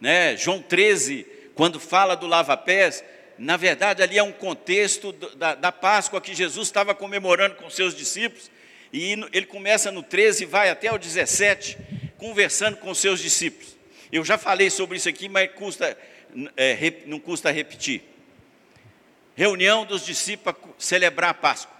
né? 0.00 0.34
João 0.38 0.62
13, 0.62 1.26
quando 1.54 1.78
fala 1.78 2.16
do 2.16 2.26
lava-pés, 2.26 3.04
na 3.36 3.54
verdade 3.58 4.02
ali 4.02 4.16
é 4.16 4.22
um 4.22 4.32
contexto 4.32 5.12
da, 5.12 5.54
da 5.54 5.70
Páscoa 5.70 6.18
que 6.18 6.34
Jesus 6.34 6.68
estava 6.68 6.94
comemorando 6.94 7.56
com 7.56 7.68
seus 7.68 7.94
discípulos, 7.94 8.50
e 8.90 9.12
ele 9.34 9.44
começa 9.44 9.92
no 9.92 10.02
13 10.02 10.44
e 10.44 10.46
vai 10.46 10.70
até 10.70 10.90
o 10.90 10.96
17, 10.96 11.76
conversando 12.16 12.78
com 12.78 12.94
seus 12.94 13.20
discípulos. 13.20 13.76
Eu 14.10 14.24
já 14.24 14.38
falei 14.38 14.70
sobre 14.70 14.96
isso 14.96 15.10
aqui, 15.10 15.28
mas 15.28 15.50
custa, 15.52 15.94
é, 16.56 16.94
não 17.04 17.20
custa 17.20 17.50
repetir. 17.50 18.02
Reunião 19.36 19.84
dos 19.84 20.06
discípulos 20.06 20.56
para 20.56 20.72
celebrar 20.78 21.32
a 21.32 21.34
Páscoa. 21.34 21.73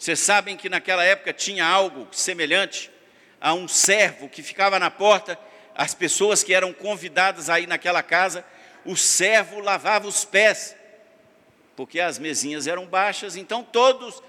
Vocês 0.00 0.18
sabem 0.18 0.56
que 0.56 0.70
naquela 0.70 1.04
época 1.04 1.30
tinha 1.30 1.62
algo 1.62 2.08
semelhante 2.10 2.90
a 3.38 3.52
um 3.52 3.68
servo 3.68 4.30
que 4.30 4.42
ficava 4.42 4.78
na 4.78 4.90
porta, 4.90 5.38
as 5.74 5.92
pessoas 5.92 6.42
que 6.42 6.54
eram 6.54 6.72
convidadas 6.72 7.50
aí 7.50 7.66
naquela 7.66 8.02
casa, 8.02 8.42
o 8.86 8.96
servo 8.96 9.60
lavava 9.60 10.08
os 10.08 10.24
pés, 10.24 10.74
porque 11.76 12.00
as 12.00 12.18
mesinhas 12.18 12.66
eram 12.66 12.86
baixas, 12.86 13.36
então 13.36 13.62
todos, 13.62 14.22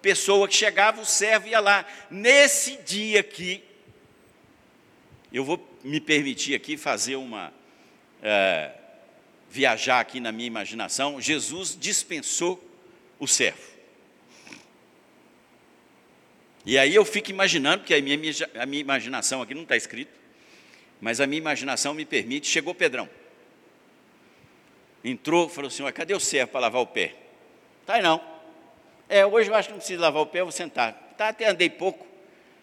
pessoa 0.00 0.48
que 0.48 0.56
chegava, 0.56 1.02
o 1.02 1.04
servo 1.04 1.46
ia 1.46 1.60
lá. 1.60 1.84
Nesse 2.10 2.78
dia 2.78 3.20
aqui, 3.20 3.62
eu 5.30 5.44
vou 5.44 5.62
me 5.84 6.00
permitir 6.00 6.54
aqui 6.54 6.78
fazer 6.78 7.16
uma. 7.16 7.52
É, 8.22 8.70
viajar 9.50 10.00
aqui 10.00 10.20
na 10.20 10.32
minha 10.32 10.46
imaginação, 10.46 11.20
Jesus 11.20 11.76
dispensou 11.78 12.62
o 13.18 13.26
servo. 13.26 13.77
E 16.64 16.76
aí 16.78 16.94
eu 16.94 17.04
fico 17.04 17.30
imaginando, 17.30 17.78
porque 17.80 17.94
a 17.94 18.00
minha, 18.02 18.18
a 18.58 18.66
minha 18.66 18.80
imaginação 18.80 19.40
aqui 19.40 19.54
não 19.54 19.62
está 19.62 19.76
escrito, 19.76 20.12
mas 21.00 21.20
a 21.20 21.26
minha 21.26 21.38
imaginação 21.38 21.94
me 21.94 22.04
permite, 22.04 22.46
chegou 22.46 22.74
Pedrão. 22.74 23.08
Entrou, 25.04 25.48
falou 25.48 25.68
assim, 25.68 25.84
cadê 25.92 26.14
o 26.14 26.20
servo 26.20 26.52
para 26.52 26.60
lavar 26.60 26.82
o 26.82 26.86
pé? 26.86 27.14
Tá 27.86 27.94
aí 27.94 28.02
não. 28.02 28.20
É, 29.08 29.24
hoje 29.24 29.48
eu 29.50 29.54
acho 29.54 29.68
que 29.68 29.72
não 29.72 29.78
precisa 29.78 30.00
lavar 30.00 30.22
o 30.22 30.26
pé, 30.26 30.40
eu 30.40 30.44
vou 30.44 30.52
sentar. 30.52 30.92
Tá, 31.16 31.28
até 31.28 31.48
andei 31.48 31.70
pouco, 31.70 32.06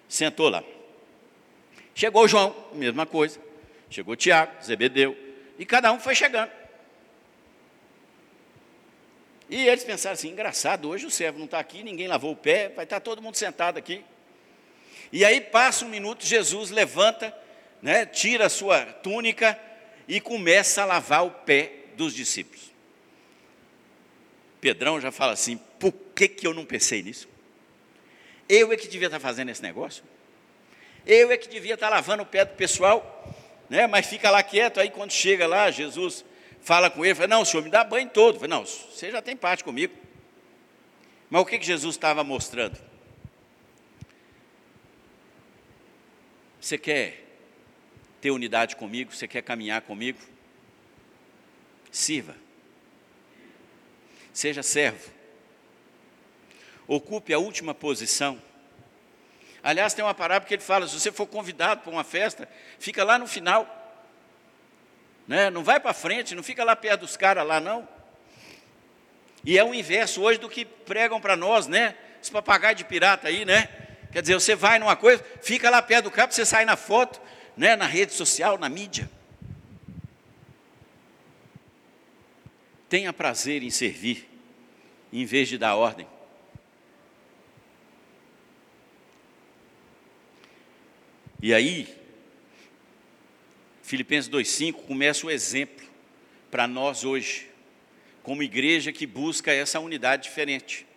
sentou 0.08 0.50
lá. 0.50 0.64
Chegou 1.96 2.24
o 2.24 2.28
João, 2.28 2.56
mesma 2.74 3.06
coisa. 3.06 3.40
Chegou 3.90 4.16
Tiago, 4.16 4.52
Zebedeu, 4.64 5.18
e 5.58 5.66
cada 5.66 5.92
um 5.92 6.00
foi 6.00 6.14
chegando. 6.14 6.52
E 9.50 9.68
eles 9.68 9.84
pensaram 9.84 10.14
assim: 10.14 10.30
engraçado, 10.30 10.90
hoje 10.90 11.06
o 11.06 11.12
servo 11.12 11.38
não 11.38 11.46
está 11.46 11.60
aqui, 11.60 11.84
ninguém 11.84 12.08
lavou 12.08 12.32
o 12.32 12.36
pé, 12.36 12.70
vai 12.70 12.86
estar 12.86 12.98
tá 12.98 13.00
todo 13.00 13.22
mundo 13.22 13.36
sentado 13.36 13.78
aqui. 13.78 14.04
E 15.12 15.24
aí 15.24 15.40
passa 15.40 15.86
um 15.86 15.90
minuto, 15.90 16.26
Jesus 16.26 16.72
levanta, 16.72 17.36
né, 17.82 18.06
tira 18.06 18.48
a 18.48 18.50
sua 18.50 18.86
túnica 18.86 19.60
e 20.08 20.20
começa 20.20 20.82
a 20.82 20.86
lavar 20.86 21.26
o 21.26 21.32
pé 21.32 21.72
dos 21.96 22.14
discípulos. 22.14 22.72
Pedrão 24.60 25.00
já 25.00 25.12
fala 25.12 25.34
assim: 25.34 25.58
por 25.80 25.94
que, 26.16 26.28
que 26.28 26.48
eu 26.48 26.54
não 26.54 26.66
pensei 26.66 27.04
nisso? 27.04 27.28
Eu 28.50 28.72
é 28.72 28.78
que 28.78 28.88
devia 28.88 29.08
estar 29.08 29.20
tá 29.20 29.28
fazendo 29.28 29.50
esse 29.50 29.62
negócio. 29.62 30.04
Eu 31.06 31.32
é 31.32 31.38
que 31.38 31.48
devia 31.48 31.76
estar 31.76 31.90
tá 31.90 31.96
lavando 31.96 32.24
o 32.24 32.26
pé 32.26 32.46
do 32.46 32.56
pessoal, 32.56 33.36
né? 33.70 33.86
mas 33.86 34.08
fica 34.08 34.30
lá 34.32 34.42
quieto. 34.42 34.80
Aí 34.80 34.90
quando 34.90 35.12
chega 35.12 35.46
lá, 35.46 35.70
Jesus 35.70 36.26
fala 36.66 36.90
com 36.90 37.06
ele, 37.06 37.14
fala, 37.14 37.28
não, 37.28 37.46
senhor 37.46 37.64
me 37.64 37.70
dá 37.70 37.84
banho 37.84 38.10
todo. 38.10 38.40
Fala, 38.40 38.48
não, 38.48 38.66
você 38.66 39.12
já 39.12 39.22
tem 39.22 39.38
parte 39.38 39.64
comigo. 39.64 39.96
Mas 41.30 41.42
o 41.42 41.46
que, 41.46 41.60
que 41.60 41.66
Jesus 41.66 41.96
estava 41.96 42.24
mostrando? 42.24 42.78
Você 46.60 46.76
quer 46.80 47.24
ter 48.20 48.32
unidade 48.32 48.76
comigo? 48.76 49.16
Você 49.16 49.28
quer 49.28 49.44
caminhar 49.44 49.84
comigo? 49.84 50.20
Sirva. 51.92 52.36
Seja 54.34 54.64
servo. 54.64 55.12
Ocupe 56.88 57.32
a 57.32 57.38
última 57.38 57.76
posição. 57.76 58.42
Aliás, 59.62 59.94
tem 59.94 60.04
uma 60.04 60.16
parábola 60.16 60.48
que 60.48 60.56
ele 60.56 60.64
fala: 60.64 60.88
se 60.88 61.00
você 61.00 61.12
for 61.12 61.28
convidado 61.28 61.82
para 61.82 61.92
uma 61.92 62.04
festa, 62.04 62.50
fica 62.80 63.04
lá 63.04 63.20
no 63.20 63.28
final. 63.28 63.75
Né? 65.28 65.50
Não 65.50 65.64
vai 65.64 65.80
para 65.80 65.94
frente, 65.94 66.36
não 66.36 66.44
fica 66.44 66.64
lá 66.64 66.76
perto 66.76 67.02
dos 67.02 67.18
caras 67.18 67.46
lá, 67.46 67.60
não. 67.60 67.88
E 69.44 69.58
é 69.58 69.64
o 69.64 69.74
inverso 69.74 70.22
hoje 70.22 70.40
do 70.40 70.50
que 70.50 70.66
pregam 70.66 71.22
para 71.22 71.36
nós, 71.36 71.68
né? 71.68 71.96
Esse 72.22 72.32
papagaio 72.32 72.76
de 72.76 72.84
pirata 72.84 73.28
aí, 73.28 73.46
né? 73.46 73.70
Quer 74.12 74.22
dizer, 74.22 74.34
você 74.36 74.56
vai 74.56 74.80
numa 74.80 74.96
coisa, 74.96 75.24
fica 75.42 75.70
lá 75.70 75.82
perto 75.82 76.06
do 76.06 76.12
cara, 76.12 76.32
você 76.32 76.46
sai 76.46 76.66
na 76.66 76.76
foto, 76.76 77.22
né? 77.56 77.76
na 77.76 77.86
rede 77.86 78.14
social, 78.14 78.58
na 78.58 78.70
mídia. 78.70 79.10
Tenha 82.88 83.12
prazer 83.12 83.62
em 83.62 83.70
servir, 83.70 84.30
em 85.12 85.26
vez 85.26 85.50
de 85.50 85.58
dar 85.58 85.76
ordem. 85.76 86.08
E 91.42 91.54
aí, 91.54 91.94
Filipenses 93.86 94.28
2,5 94.32 94.74
começa 94.88 95.28
o 95.28 95.30
exemplo 95.30 95.86
para 96.50 96.68
nós 96.68 97.04
hoje, 97.04 97.48
como 98.24 98.42
igreja 98.42 98.92
que 98.92 99.06
busca 99.06 99.54
essa 99.54 99.80
unidade 99.80 100.24
diferente. 100.24 100.88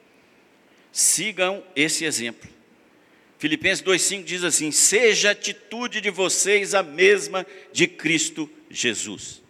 Sigam 0.91 1.63
esse 1.77 2.07
exemplo. 2.07 2.49
Filipenses 3.39 3.85
2,5 3.85 4.25
diz 4.25 4.43
assim: 4.43 4.71
Seja 4.71 5.29
a 5.29 5.33
atitude 5.33 6.01
de 6.01 6.09
vocês 6.09 6.75
a 6.75 6.83
mesma 6.83 7.47
de 7.75 7.87
Cristo 7.87 8.51
Jesus. 8.71 9.43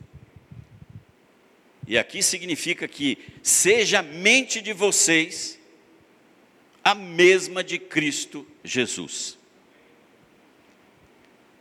E 1.87 1.97
aqui 1.97 2.25
significa 2.25 2.89
que 2.89 3.19
seja 3.41 4.01
a 4.01 4.03
mente 4.03 4.61
de 4.61 4.73
vocês 4.73 5.61
a 6.83 6.93
mesma 6.93 7.63
de 7.63 7.79
Cristo 7.79 8.45
Jesus. 8.65 9.38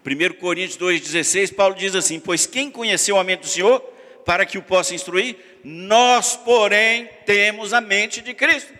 1 0.08 0.40
Coríntios 0.40 0.78
2,16, 0.78 1.54
Paulo 1.54 1.76
diz 1.76 1.94
assim: 1.94 2.18
Pois 2.18 2.46
quem 2.46 2.72
conheceu 2.72 3.18
a 3.18 3.24
mente 3.26 3.42
do 3.42 3.48
Senhor 3.48 3.82
para 4.26 4.46
que 4.46 4.58
o 4.58 4.64
possa 4.64 4.96
instruir? 4.96 5.36
Nós, 5.66 6.38
porém, 6.38 7.10
temos 7.26 7.74
a 7.74 7.82
mente 7.82 8.22
de 8.22 8.34
Cristo. 8.34 8.74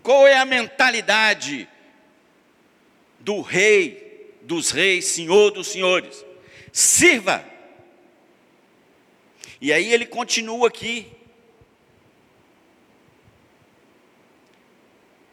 Qual 0.00 0.26
é 0.26 0.36
a 0.36 0.44
mentalidade 0.44 1.68
do 3.18 3.40
rei 3.40 4.32
dos 4.42 4.70
reis, 4.70 5.06
senhor 5.06 5.50
dos 5.50 5.68
senhores? 5.68 6.24
Sirva. 6.72 7.44
E 9.60 9.72
aí 9.72 9.92
ele 9.92 10.06
continua 10.06 10.68
aqui. 10.68 11.10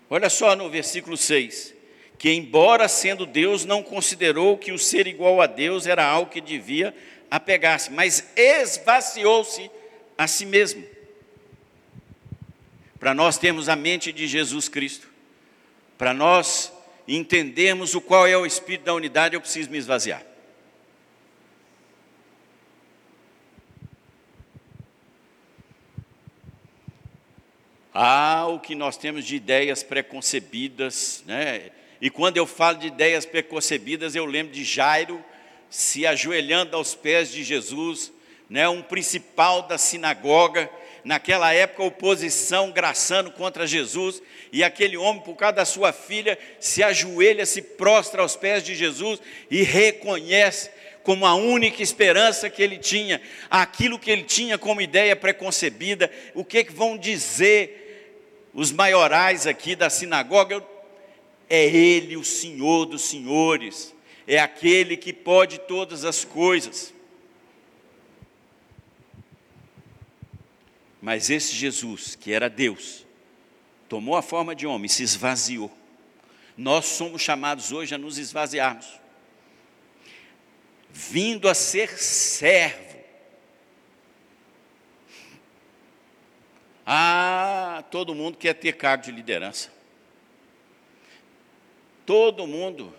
Olha 0.10 0.30
só 0.30 0.56
no 0.56 0.68
versículo 0.68 1.16
6 1.16 1.79
que, 2.20 2.30
embora 2.34 2.90
sendo 2.90 3.26
Deus, 3.26 3.64
não 3.64 3.82
considerou 3.82 4.58
que 4.58 4.74
o 4.74 4.78
ser 4.78 5.08
igual 5.08 5.42
a 5.42 5.48
Deus 5.48 5.88
era 5.88 6.06
algo 6.06 6.30
que 6.30 6.42
devia 6.42 6.94
apegar-se, 7.32 7.90
mas 7.94 8.34
esvaziou-se 8.36 9.72
a 10.18 10.28
si 10.28 10.46
mesmo. 10.46 10.86
Para 13.00 13.14
nós 13.14 13.38
termos 13.38 13.70
a 13.70 13.76
mente 13.78 14.12
de 14.12 14.28
Jesus 14.28 14.68
Cristo, 14.68 15.08
para 15.98 16.14
nós 16.14 16.74
entendermos 17.08 17.96
o 17.96 18.02
qual 18.02 18.28
é 18.28 18.36
o 18.36 18.46
espírito 18.46 18.84
da 18.84 18.94
unidade, 18.94 19.36
eu 19.36 19.42
preciso 19.42 19.72
me 19.72 19.78
esvaziar. 19.78 20.22
Há 27.94 28.46
o 28.48 28.60
que 28.60 28.76
nós 28.76 28.98
temos 28.98 29.24
de 29.24 29.38
ideias 29.38 29.84
preconcebidas, 29.84 31.24
né? 31.26 31.72
E 32.02 32.10
quando 32.10 32.38
eu 32.38 32.46
falo 32.46 32.78
de 32.78 32.88
ideias 32.88 33.26
preconcebidas, 33.26 34.16
eu 34.16 34.26
lembro 34.26 34.54
de 34.54 34.64
Jairo 34.64 35.24
se 35.70 36.06
ajoelhando 36.06 36.76
aos 36.76 36.96
pés 36.96 37.32
de 37.32 37.44
Jesus, 37.44 38.12
né, 38.50 38.68
um 38.68 38.82
principal 38.82 39.64
da 39.64 39.78
sinagoga, 39.78 40.70
naquela 41.04 41.54
época 41.54 41.84
oposição 41.84 42.72
graçando 42.72 43.32
contra 43.32 43.68
Jesus, 43.68 44.22
e 44.52 44.64
aquele 44.64 44.98
homem, 44.98 45.22
por 45.22 45.36
causa 45.36 45.58
da 45.58 45.66
sua 45.66 45.94
filha, 45.94 46.38
se 46.60 46.82
ajoelha, 46.82 47.46
se 47.46 47.62
prostra 47.62 48.22
aos 48.22 48.36
pés 48.36 48.64
de 48.64 48.76
Jesus 48.76 49.22
e 49.52 49.62
reconhece 49.62 50.72
como 51.04 51.26
a 51.26 51.36
única 51.36 51.82
esperança 51.82 52.50
que 52.50 52.62
ele 52.62 52.78
tinha, 52.78 53.22
aquilo 53.50 54.00
que 54.00 54.12
ele 54.12 54.24
tinha 54.24 54.58
como 54.58 54.82
ideia 54.82 55.16
preconcebida, 55.16 56.12
o 56.34 56.44
que, 56.44 56.64
que 56.64 56.74
vão 56.74 56.98
dizer 56.98 58.50
os 58.54 58.72
maiorais 58.72 59.46
aqui 59.46 59.76
da 59.76 59.90
sinagoga, 59.90 60.56
eu 60.56 60.79
é 61.50 61.66
Ele 61.66 62.16
o 62.16 62.24
Senhor 62.24 62.86
dos 62.86 63.02
senhores, 63.02 63.96
é 64.28 64.38
aquele 64.38 64.96
que 64.96 65.12
pode 65.12 65.58
todas 65.62 66.06
as 66.06 66.24
coisas. 66.24 66.94
Mas 71.02 71.30
esse 71.30 71.56
Jesus, 71.56 72.16
que 72.16 72.32
era 72.32 72.50
Deus, 72.50 73.06
tomou 73.88 74.16
a 74.16 74.22
forma 74.22 74.54
de 74.54 74.68
homem, 74.68 74.88
se 74.88 75.02
esvaziou. 75.02 75.72
Nós 76.56 76.86
somos 76.86 77.22
chamados 77.22 77.72
hoje 77.72 77.96
a 77.96 77.98
nos 77.98 78.18
esvaziarmos, 78.18 79.00
vindo 80.92 81.50
a 81.50 81.56
ser 81.56 81.98
servo. 81.98 83.00
Ah, 86.86 87.84
todo 87.90 88.14
mundo 88.14 88.38
quer 88.38 88.54
ter 88.54 88.74
cargo 88.74 89.04
de 89.06 89.12
liderança. 89.12 89.79
Todo 92.10 92.48
mundo. 92.48 92.92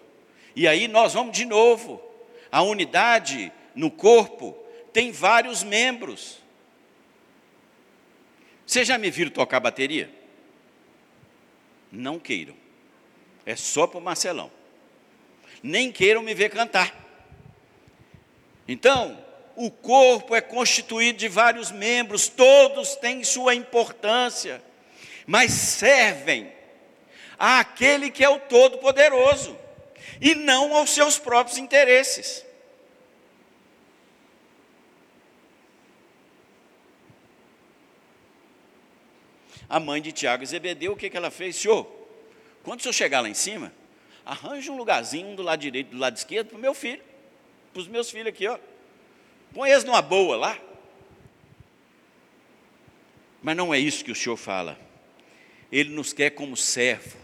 E 0.54 0.68
aí 0.68 0.86
nós 0.86 1.14
vamos 1.14 1.36
de 1.36 1.44
novo. 1.44 2.00
A 2.48 2.62
unidade 2.62 3.52
no 3.74 3.90
corpo 3.90 4.56
tem 4.92 5.10
vários 5.10 5.64
membros. 5.64 6.38
Vocês 8.64 8.86
já 8.86 8.96
me 8.96 9.10
viram 9.10 9.32
tocar 9.32 9.58
bateria? 9.58 10.08
Não 11.90 12.20
queiram. 12.20 12.54
É 13.44 13.56
só 13.56 13.84
para 13.84 13.98
o 13.98 14.00
Marcelão. 14.00 14.48
Nem 15.60 15.90
queiram 15.90 16.22
me 16.22 16.32
ver 16.32 16.48
cantar. 16.48 16.94
Então, 18.68 19.18
o 19.56 19.72
corpo 19.72 20.36
é 20.36 20.40
constituído 20.40 21.18
de 21.18 21.26
vários 21.26 21.72
membros, 21.72 22.28
todos 22.28 22.94
têm 22.94 23.24
sua 23.24 23.56
importância, 23.56 24.62
mas 25.26 25.50
servem 25.50 26.59
àquele 27.40 28.10
que 28.10 28.22
é 28.22 28.28
o 28.28 28.38
Todo-Poderoso, 28.38 29.56
e 30.20 30.34
não 30.34 30.76
aos 30.76 30.90
seus 30.90 31.18
próprios 31.18 31.56
interesses. 31.56 32.44
A 39.66 39.80
mãe 39.80 40.02
de 40.02 40.12
Tiago 40.12 40.42
e 40.42 40.46
Zebedeu, 40.46 40.92
o 40.92 40.96
que, 40.96 41.08
que 41.08 41.16
ela 41.16 41.30
fez? 41.30 41.56
Senhor, 41.56 41.86
quando 42.62 42.80
o 42.80 42.82
senhor 42.82 42.92
chegar 42.92 43.20
lá 43.20 43.28
em 43.28 43.34
cima, 43.34 43.72
arranja 44.26 44.70
um 44.70 44.76
lugarzinho, 44.76 45.28
um 45.28 45.34
do 45.34 45.42
lado 45.42 45.60
direito, 45.60 45.92
do 45.92 45.98
lado 45.98 46.16
esquerdo, 46.16 46.48
para 46.48 46.58
o 46.58 46.60
meu 46.60 46.74
filho, 46.74 47.02
para 47.72 47.80
os 47.80 47.88
meus 47.88 48.10
filhos 48.10 48.26
aqui, 48.26 48.46
ó. 48.46 48.58
Põe 49.54 49.70
eles 49.70 49.84
numa 49.84 50.02
boa 50.02 50.36
lá. 50.36 50.58
Mas 53.42 53.56
não 53.56 53.72
é 53.72 53.78
isso 53.78 54.04
que 54.04 54.12
o 54.12 54.14
Senhor 54.14 54.36
fala. 54.36 54.78
Ele 55.72 55.90
nos 55.90 56.12
quer 56.12 56.30
como 56.30 56.56
servo. 56.56 57.19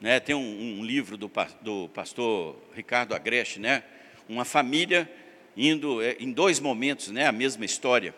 Né? 0.00 0.20
Tem 0.20 0.34
um, 0.34 0.78
um 0.80 0.84
livro 0.84 1.16
do, 1.16 1.30
do, 1.62 1.88
pastor 1.88 2.56
Ricardo 2.74 3.14
Agreste, 3.14 3.58
né? 3.58 3.82
uma 4.28 4.44
família 4.44 5.10
indo 5.56 6.02
é, 6.02 6.16
em 6.20 6.30
dois 6.32 6.60
momentos, 6.60 7.08
né? 7.08 7.26
a 7.26 7.32
mesma 7.32 7.64
história. 7.64 8.14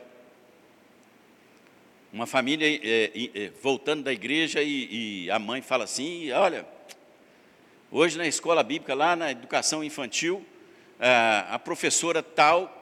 Uma 2.12 2.26
família 2.26 2.66
é, 2.66 3.30
é, 3.34 3.50
voltando 3.62 4.02
da 4.02 4.12
igreja 4.12 4.62
e, 4.62 5.24
e, 5.24 5.30
a 5.30 5.38
mãe 5.38 5.60
fala 5.60 5.84
assim: 5.84 6.30
Olha, 6.32 6.66
hoje 7.90 8.16
na 8.16 8.26
escola 8.26 8.62
bíblica, 8.62 8.94
lá 8.94 9.14
na 9.14 9.30
educação 9.30 9.84
infantil, 9.84 10.44
a, 10.98 11.54
a 11.54 11.58
professora 11.58 12.22
tal 12.22 12.74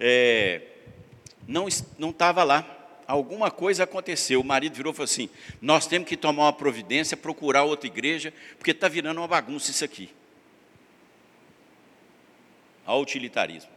é, 0.00 0.62
não 1.46 1.68
estava 1.68 2.42
lá 2.42 2.79
alguma 3.10 3.50
coisa 3.50 3.84
aconteceu. 3.84 4.40
O 4.40 4.44
marido 4.44 4.74
virou 4.74 4.92
e 4.92 4.96
falou 4.96 5.04
assim: 5.04 5.28
Nós 5.60 5.86
temos 5.86 6.08
que 6.08 6.16
tomar 6.16 6.44
uma 6.44 6.52
providência, 6.52 7.16
procurar 7.16 7.64
outra 7.64 7.86
igreja, 7.86 8.32
porque 8.56 8.70
está 8.70 8.88
virando 8.88 9.18
uma 9.18 9.28
bagunça 9.28 9.70
isso 9.70 9.84
aqui. 9.84 10.10
Ao 12.86 13.00
utilitarismo. 13.00 13.70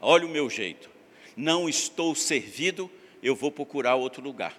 Olha 0.00 0.26
o 0.26 0.28
meu 0.28 0.50
jeito. 0.50 0.90
Não 1.36 1.68
estou 1.68 2.14
servido, 2.14 2.90
eu 3.22 3.36
vou 3.36 3.50
procurar 3.50 3.94
outro 3.94 4.22
lugar. 4.22 4.58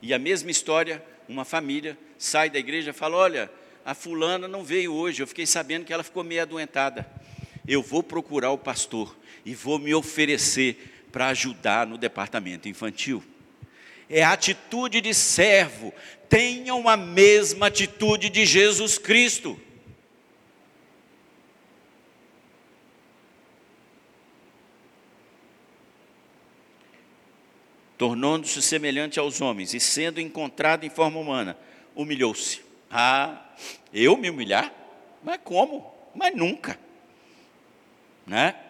E 0.00 0.12
a 0.12 0.18
mesma 0.18 0.50
história, 0.50 1.04
uma 1.28 1.44
família 1.44 1.96
sai 2.18 2.50
da 2.50 2.58
igreja 2.58 2.90
e 2.90 2.94
fala: 2.94 3.16
Olha, 3.16 3.50
a 3.84 3.94
fulana 3.94 4.48
não 4.48 4.64
veio 4.64 4.92
hoje, 4.92 5.22
eu 5.22 5.26
fiquei 5.26 5.46
sabendo 5.46 5.84
que 5.84 5.92
ela 5.92 6.02
ficou 6.02 6.24
meio 6.24 6.42
adoentada. 6.42 7.08
Eu 7.66 7.82
vou 7.82 8.02
procurar 8.02 8.50
o 8.50 8.58
pastor 8.58 9.16
e 9.44 9.54
vou 9.54 9.78
me 9.78 9.94
oferecer 9.94 10.97
para 11.18 11.30
ajudar 11.30 11.84
no 11.84 11.98
departamento 11.98 12.68
infantil. 12.68 13.24
É 14.08 14.22
atitude 14.22 15.00
de 15.00 15.12
servo. 15.12 15.92
Tenham 16.28 16.88
a 16.88 16.96
mesma 16.96 17.66
atitude 17.66 18.30
de 18.30 18.46
Jesus 18.46 18.98
Cristo. 18.98 19.60
Tornando-se 27.96 28.62
semelhante 28.62 29.18
aos 29.18 29.40
homens 29.40 29.74
e 29.74 29.80
sendo 29.80 30.20
encontrado 30.20 30.84
em 30.84 30.88
forma 30.88 31.18
humana, 31.18 31.58
humilhou-se. 31.96 32.62
Ah, 32.88 33.44
eu 33.92 34.16
me 34.16 34.30
humilhar? 34.30 34.72
Mas 35.24 35.40
como? 35.42 35.92
Mas 36.14 36.32
nunca. 36.36 36.78
Né? 38.24 38.67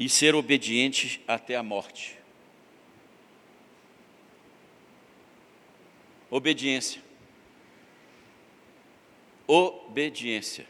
E 0.00 0.08
ser 0.08 0.34
obediente 0.34 1.22
até 1.28 1.54
a 1.54 1.62
morte. 1.62 2.16
Obediência. 6.30 7.02
Obediência. 9.46 10.66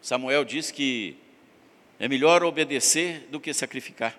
Samuel 0.00 0.44
diz 0.44 0.70
que 0.70 1.16
é 1.98 2.06
melhor 2.06 2.44
obedecer 2.44 3.26
do 3.28 3.40
que 3.40 3.52
sacrificar. 3.52 4.16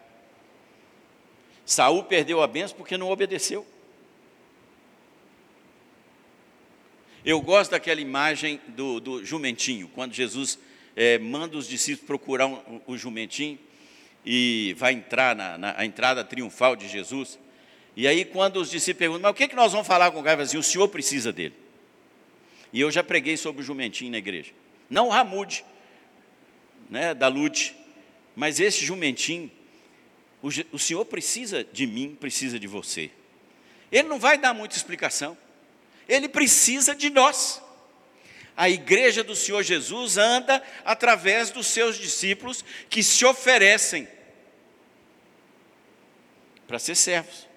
Saul 1.65 2.03
perdeu 2.03 2.41
a 2.41 2.47
benção 2.47 2.75
porque 2.75 2.97
não 2.97 3.09
obedeceu. 3.09 3.65
Eu 7.23 7.39
gosto 7.39 7.71
daquela 7.71 8.01
imagem 8.01 8.59
do, 8.67 8.99
do 8.99 9.25
jumentinho, 9.25 9.87
quando 9.87 10.13
Jesus 10.13 10.59
é, 10.95 11.17
manda 11.19 11.57
os 11.57 11.67
discípulos 11.67 12.07
procurar 12.07 12.47
um, 12.47 12.81
o 12.87 12.97
jumentinho 12.97 13.59
e 14.25 14.73
vai 14.77 14.93
entrar 14.93 15.35
na, 15.35 15.57
na 15.57 15.85
entrada 15.85 16.23
triunfal 16.23 16.75
de 16.75 16.87
Jesus. 16.87 17.37
E 17.95 18.07
aí, 18.07 18.25
quando 18.25 18.57
os 18.57 18.69
discípulos 18.69 18.99
perguntam, 18.99 19.21
mas 19.23 19.31
o 19.31 19.35
que, 19.35 19.47
que 19.47 19.55
nós 19.55 19.71
vamos 19.71 19.87
falar 19.87 20.11
com 20.11 20.19
o 20.19 20.23
cara? 20.23 20.41
Assim, 20.43 20.57
o 20.57 20.63
senhor 20.63 20.87
precisa 20.87 21.31
dele. 21.31 21.55
E 22.73 22.81
eu 22.81 22.91
já 22.91 23.03
preguei 23.03 23.37
sobre 23.37 23.61
o 23.61 23.65
jumentinho 23.65 24.11
na 24.11 24.17
igreja. 24.17 24.51
Não 24.89 25.07
o 25.07 25.09
Ramude, 25.09 25.63
né, 26.89 27.13
da 27.13 27.27
Lute, 27.27 27.75
mas 28.35 28.59
esse 28.59 28.83
jumentinho, 28.83 29.49
o, 30.41 30.49
o 30.73 30.79
senhor 30.79 31.05
precisa 31.05 31.63
de 31.63 31.87
mim, 31.87 32.17
precisa 32.19 32.59
de 32.59 32.67
você. 32.67 33.09
Ele 33.91 34.07
não 34.07 34.19
vai 34.19 34.37
dar 34.37 34.53
muita 34.53 34.75
explicação. 34.75 35.37
Ele 36.07 36.27
precisa 36.27 36.93
de 36.93 37.09
nós 37.09 37.61
a 38.55 38.69
igreja 38.69 39.23
do 39.23 39.35
Senhor 39.35 39.63
Jesus 39.63 40.17
anda 40.17 40.63
através 40.85 41.49
dos 41.51 41.67
seus 41.67 41.97
discípulos 41.97 42.63
que 42.89 43.03
se 43.03 43.25
oferecem 43.25 44.07
para 46.65 46.79
ser 46.79 46.95
servos. 46.95 47.47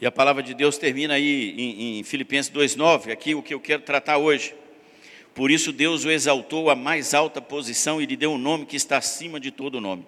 E 0.00 0.06
a 0.06 0.12
palavra 0.12 0.42
de 0.42 0.54
Deus 0.54 0.78
termina 0.78 1.14
aí 1.14 1.54
em, 1.56 1.98
em 1.98 2.04
Filipenses 2.04 2.52
2,9, 2.52 3.10
aqui 3.10 3.34
o 3.34 3.42
que 3.42 3.54
eu 3.54 3.60
quero 3.60 3.82
tratar 3.82 4.18
hoje. 4.18 4.54
Por 5.34 5.50
isso 5.50 5.72
Deus 5.72 6.04
o 6.04 6.10
exaltou 6.10 6.70
à 6.70 6.76
mais 6.76 7.12
alta 7.12 7.40
posição 7.40 8.00
e 8.00 8.06
lhe 8.06 8.16
deu 8.16 8.32
um 8.32 8.38
nome 8.38 8.66
que 8.66 8.76
está 8.76 8.98
acima 8.98 9.40
de 9.40 9.50
todo 9.50 9.80
nome, 9.80 10.06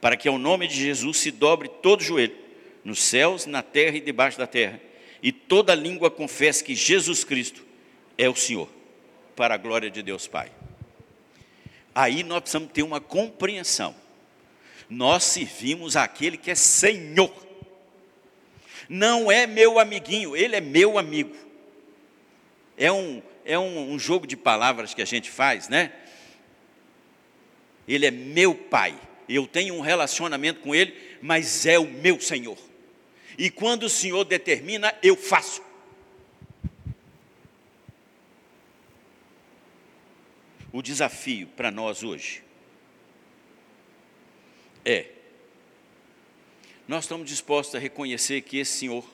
para 0.00 0.16
que 0.16 0.26
ao 0.26 0.38
nome 0.38 0.66
de 0.66 0.74
Jesus 0.74 1.18
se 1.18 1.30
dobre 1.30 1.68
todo 1.68 2.02
joelho, 2.02 2.34
nos 2.82 3.00
céus, 3.00 3.46
na 3.46 3.62
terra 3.62 3.96
e 3.96 4.00
debaixo 4.00 4.36
da 4.36 4.46
terra 4.46 4.80
e 5.24 5.32
toda 5.32 5.74
língua 5.74 6.10
confesse 6.10 6.62
que 6.62 6.74
Jesus 6.74 7.24
Cristo 7.24 7.64
é 8.18 8.28
o 8.28 8.36
Senhor, 8.36 8.68
para 9.34 9.54
a 9.54 9.56
glória 9.56 9.90
de 9.90 10.02
Deus 10.02 10.28
Pai. 10.28 10.52
Aí 11.94 12.22
nós 12.22 12.42
precisamos 12.42 12.70
ter 12.72 12.82
uma 12.82 13.00
compreensão. 13.00 13.94
Nós 14.86 15.24
servimos 15.24 15.96
aquele 15.96 16.36
que 16.36 16.50
é 16.50 16.54
Senhor. 16.54 17.34
Não 18.86 19.32
é 19.32 19.46
meu 19.46 19.78
amiguinho, 19.78 20.36
ele 20.36 20.56
é 20.56 20.60
meu 20.60 20.98
amigo. 20.98 21.34
É 22.76 22.92
um, 22.92 23.22
é 23.46 23.58
um, 23.58 23.92
um 23.92 23.98
jogo 23.98 24.26
de 24.26 24.36
palavras 24.36 24.92
que 24.92 25.00
a 25.00 25.06
gente 25.06 25.30
faz, 25.30 25.70
né? 25.70 25.90
Ele 27.88 28.04
é 28.04 28.10
meu 28.10 28.54
pai. 28.54 28.94
Eu 29.26 29.46
tenho 29.46 29.72
um 29.72 29.80
relacionamento 29.80 30.60
com 30.60 30.74
ele, 30.74 30.94
mas 31.22 31.64
é 31.64 31.78
o 31.78 31.86
meu 31.86 32.20
Senhor. 32.20 32.58
E 33.36 33.50
quando 33.50 33.84
o 33.84 33.90
Senhor 33.90 34.24
determina, 34.24 34.94
eu 35.02 35.16
faço. 35.16 35.62
O 40.72 40.82
desafio 40.82 41.46
para 41.48 41.70
nós 41.70 42.02
hoje 42.02 42.42
é: 44.84 45.06
nós 46.86 47.04
estamos 47.04 47.28
dispostos 47.28 47.74
a 47.74 47.78
reconhecer 47.78 48.42
que 48.42 48.58
esse 48.58 48.78
Senhor 48.78 49.04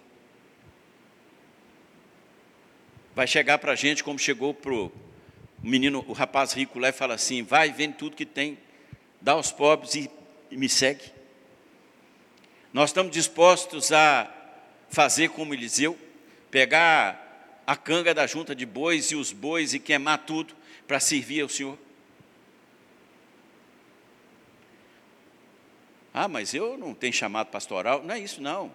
vai 3.15 3.27
chegar 3.27 3.59
para 3.59 3.73
a 3.73 3.77
gente 3.77 4.03
como 4.03 4.19
chegou 4.19 4.55
para 4.55 4.73
o 4.73 4.91
menino, 5.63 6.05
o 6.09 6.13
rapaz 6.13 6.53
rico 6.53 6.79
lá 6.79 6.89
e 6.89 6.93
fala 6.93 7.15
assim: 7.15 7.43
vai, 7.43 7.71
vende 7.71 7.97
tudo 7.97 8.17
que 8.17 8.27
tem, 8.27 8.59
dá 9.21 9.33
aos 9.33 9.53
pobres 9.53 9.95
e, 9.95 10.11
e 10.51 10.57
me 10.57 10.69
segue. 10.69 11.20
Nós 12.73 12.91
estamos 12.91 13.13
dispostos 13.13 13.91
a 13.91 14.33
fazer 14.89 15.31
como 15.31 15.55
Eliseu, 15.55 15.99
pegar 16.51 17.63
a 17.67 17.77
canga 17.77 18.15
da 18.15 18.27
junta 18.27 18.55
de 18.55 18.65
bois 18.65 19.11
e 19.11 19.17
os 19.17 19.33
bois 19.33 19.75
e 19.75 19.79
queimar 19.79 20.19
tudo 20.19 20.55
para 20.87 21.01
servir 21.01 21.43
ao 21.43 21.49
Senhor? 21.49 21.79
Ah, 26.13 26.29
mas 26.29 26.55
eu 26.55 26.77
não 26.77 26.95
tenho 26.95 27.13
chamado 27.13 27.49
pastoral. 27.49 28.03
Não 28.03 28.15
é 28.15 28.19
isso, 28.19 28.43
não. 28.43 28.73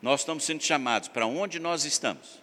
Nós 0.00 0.20
estamos 0.20 0.44
sendo 0.44 0.62
chamados 0.62 1.08
para 1.08 1.26
onde 1.26 1.58
nós 1.60 1.84
estamos, 1.84 2.42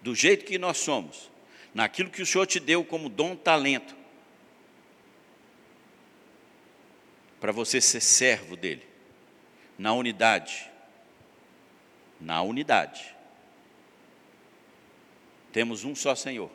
do 0.00 0.14
jeito 0.14 0.44
que 0.44 0.56
nós 0.56 0.78
somos, 0.78 1.30
naquilo 1.74 2.10
que 2.10 2.22
o 2.22 2.26
Senhor 2.26 2.46
te 2.46 2.60
deu 2.60 2.84
como 2.84 3.08
dom, 3.08 3.34
talento, 3.34 3.96
para 7.40 7.52
você 7.52 7.80
ser 7.80 8.00
servo 8.00 8.56
dele, 8.56 8.86
na 9.78 9.92
unidade. 9.92 10.70
Na 12.20 12.42
unidade. 12.42 13.14
Temos 15.52 15.84
um 15.84 15.94
só 15.94 16.14
Senhor. 16.14 16.50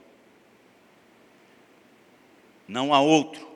Não 2.68 2.94
há 2.94 3.02
outro. 3.02 3.50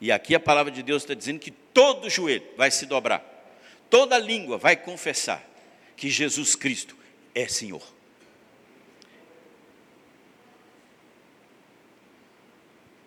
E 0.00 0.12
aqui 0.12 0.34
a 0.34 0.40
palavra 0.40 0.72
de 0.72 0.82
Deus 0.82 1.02
está 1.02 1.14
dizendo 1.14 1.38
que 1.38 1.50
todo 1.50 2.10
joelho 2.10 2.46
vai 2.56 2.70
se 2.70 2.86
dobrar, 2.86 3.24
toda 3.88 4.18
língua 4.18 4.58
vai 4.58 4.76
confessar 4.76 5.42
que 5.96 6.10
Jesus 6.10 6.54
Cristo 6.54 6.96
é 7.34 7.48
Senhor. 7.48 7.82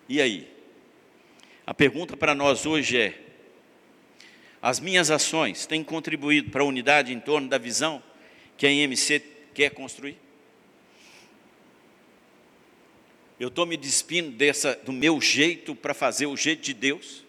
E 0.08 0.20
aí? 0.20 0.49
A 1.70 1.74
pergunta 1.74 2.16
para 2.16 2.34
nós 2.34 2.66
hoje 2.66 2.98
é: 2.98 3.16
as 4.60 4.80
minhas 4.80 5.08
ações 5.08 5.66
têm 5.66 5.84
contribuído 5.84 6.50
para 6.50 6.62
a 6.62 6.66
unidade 6.66 7.12
em 7.12 7.20
torno 7.20 7.48
da 7.48 7.58
visão 7.58 8.02
que 8.56 8.66
a 8.66 8.70
IMC 8.72 9.22
quer 9.54 9.70
construir? 9.70 10.16
Eu 13.38 13.46
estou 13.46 13.66
me 13.66 13.76
despindo 13.76 14.32
dessa, 14.32 14.74
do 14.74 14.92
meu 14.92 15.20
jeito 15.20 15.76
para 15.76 15.94
fazer 15.94 16.26
o 16.26 16.36
jeito 16.36 16.60
de 16.60 16.74
Deus? 16.74 17.24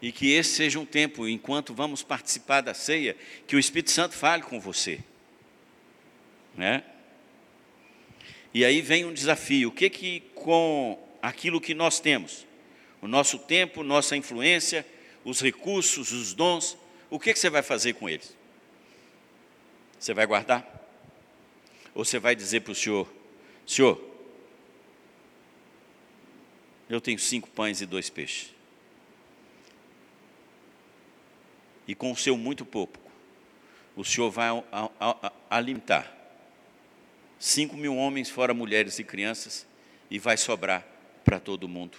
E 0.00 0.12
que 0.12 0.32
esse 0.32 0.54
seja 0.54 0.80
um 0.80 0.86
tempo, 0.86 1.28
enquanto 1.28 1.74
vamos 1.74 2.02
participar 2.02 2.62
da 2.62 2.72
ceia, 2.72 3.18
que 3.46 3.54
o 3.54 3.58
Espírito 3.58 3.90
Santo 3.90 4.14
fale 4.14 4.44
com 4.44 4.58
você. 4.58 4.98
Né? 6.56 6.82
E 8.54 8.64
aí 8.64 8.80
vem 8.80 9.04
um 9.04 9.12
desafio: 9.12 9.68
o 9.68 9.72
que 9.72 9.88
que 9.88 10.20
com 10.34 10.98
aquilo 11.20 11.60
que 11.60 11.74
nós 11.74 12.00
temos, 12.00 12.46
o 13.00 13.08
nosso 13.08 13.38
tempo, 13.38 13.82
nossa 13.82 14.16
influência, 14.16 14.86
os 15.24 15.40
recursos, 15.40 16.12
os 16.12 16.34
dons, 16.34 16.76
o 17.08 17.18
que 17.18 17.32
que 17.32 17.38
você 17.38 17.48
vai 17.48 17.62
fazer 17.62 17.94
com 17.94 18.08
eles? 18.08 18.36
Você 19.98 20.12
vai 20.12 20.26
guardar? 20.26 20.68
Ou 21.94 22.04
você 22.04 22.18
vai 22.18 22.34
dizer 22.34 22.60
para 22.60 22.72
o 22.72 22.74
Senhor: 22.74 23.10
Senhor, 23.66 24.02
eu 26.90 27.00
tenho 27.00 27.18
cinco 27.18 27.48
pães 27.48 27.80
e 27.80 27.86
dois 27.86 28.10
peixes. 28.10 28.50
E 31.86 31.94
com 31.94 32.12
o 32.12 32.16
seu 32.16 32.36
muito 32.36 32.64
pouco, 32.64 32.98
o 33.96 34.04
Senhor 34.04 34.30
vai 34.30 34.48
alimentar 35.50 36.21
cinco 37.42 37.76
mil 37.76 37.96
homens, 37.96 38.30
fora 38.30 38.54
mulheres 38.54 39.00
e 39.00 39.04
crianças, 39.04 39.66
e 40.08 40.16
vai 40.16 40.36
sobrar 40.36 40.86
para 41.24 41.40
todo 41.40 41.68
mundo. 41.68 41.98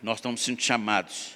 Nós 0.00 0.18
estamos 0.18 0.40
sendo 0.42 0.62
chamados 0.62 1.32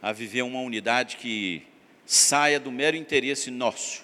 a 0.00 0.12
viver 0.12 0.40
uma 0.40 0.60
unidade 0.60 1.18
que 1.18 1.62
saia 2.06 2.58
do 2.58 2.72
mero 2.72 2.96
interesse 2.96 3.50
nosso, 3.50 4.02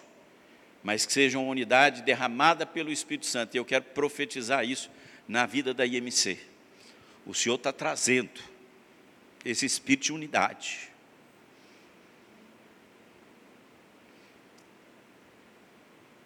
mas 0.82 1.06
que 1.06 1.12
seja 1.14 1.38
uma 1.38 1.50
unidade 1.50 2.02
derramada 2.02 2.66
pelo 2.66 2.92
Espírito 2.92 3.24
Santo. 3.24 3.54
E 3.54 3.58
eu 3.58 3.64
quero 3.64 3.84
profetizar 3.84 4.62
isso 4.62 4.90
na 5.26 5.46
vida 5.46 5.72
da 5.72 5.86
IMC. 5.86 6.38
O 7.24 7.32
Senhor 7.32 7.54
está 7.54 7.72
trazendo 7.72 8.42
esse 9.42 9.64
espírito 9.64 10.04
de 10.04 10.12
unidade. 10.12 10.89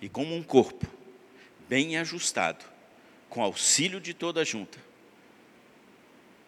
E 0.05 0.09
como 0.11 0.37
um 0.37 0.43
corpo 0.43 0.87
bem 1.67 1.97
ajustado, 1.97 2.63
com 3.31 3.43
auxílio 3.43 3.99
de 3.99 4.13
toda 4.13 4.43
a 4.43 4.45
junta, 4.45 4.79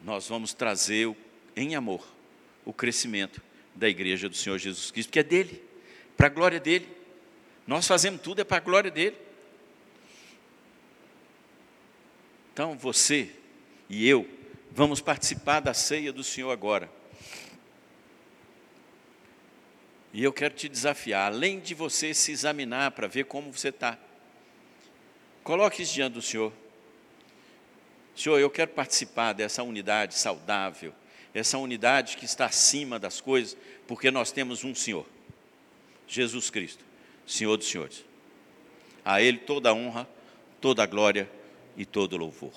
nós 0.02 0.28
vamos 0.28 0.52
trazer 0.52 1.16
em 1.56 1.74
amor 1.74 2.06
o 2.66 2.72
crescimento 2.74 3.40
da 3.74 3.88
igreja 3.88 4.28
do 4.28 4.36
Senhor 4.36 4.58
Jesus 4.58 4.90
Cristo, 4.90 5.10
que 5.10 5.20
é 5.20 5.22
dele, 5.22 5.64
para 6.18 6.26
a 6.26 6.28
glória 6.28 6.60
dele. 6.60 6.86
Nós 7.66 7.86
fazemos 7.86 8.20
tudo 8.20 8.42
é 8.42 8.44
para 8.44 8.58
a 8.58 8.60
glória 8.60 8.90
dele. 8.90 9.16
Então 12.52 12.76
você 12.76 13.30
e 13.88 14.06
eu 14.06 14.28
vamos 14.70 15.00
participar 15.00 15.60
da 15.60 15.72
ceia 15.72 16.12
do 16.12 16.22
Senhor 16.22 16.50
agora. 16.50 16.92
E 20.16 20.24
eu 20.24 20.32
quero 20.32 20.54
te 20.54 20.66
desafiar, 20.66 21.30
além 21.30 21.60
de 21.60 21.74
você 21.74 22.14
se 22.14 22.32
examinar 22.32 22.92
para 22.92 23.06
ver 23.06 23.26
como 23.26 23.52
você 23.52 23.68
está, 23.68 23.98
coloque 25.44 25.82
isso 25.82 25.92
diante 25.92 26.14
do 26.14 26.22
Senhor. 26.22 26.50
Senhor, 28.16 28.38
eu 28.38 28.48
quero 28.48 28.70
participar 28.70 29.34
dessa 29.34 29.62
unidade 29.62 30.14
saudável, 30.14 30.94
essa 31.34 31.58
unidade 31.58 32.16
que 32.16 32.24
está 32.24 32.46
acima 32.46 32.98
das 32.98 33.20
coisas, 33.20 33.58
porque 33.86 34.10
nós 34.10 34.32
temos 34.32 34.64
um 34.64 34.74
Senhor, 34.74 35.04
Jesus 36.08 36.48
Cristo, 36.48 36.82
Senhor 37.26 37.58
dos 37.58 37.68
Senhores. 37.68 38.02
A 39.04 39.20
Ele 39.20 39.36
toda 39.36 39.68
a 39.68 39.74
honra, 39.74 40.08
toda 40.62 40.82
a 40.82 40.86
glória 40.86 41.30
e 41.76 41.84
todo 41.84 42.14
o 42.14 42.16
louvor. 42.16 42.54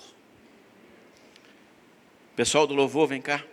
Pessoal 2.34 2.66
do 2.66 2.72
louvor, 2.72 3.06
vem 3.06 3.20
cá. 3.20 3.44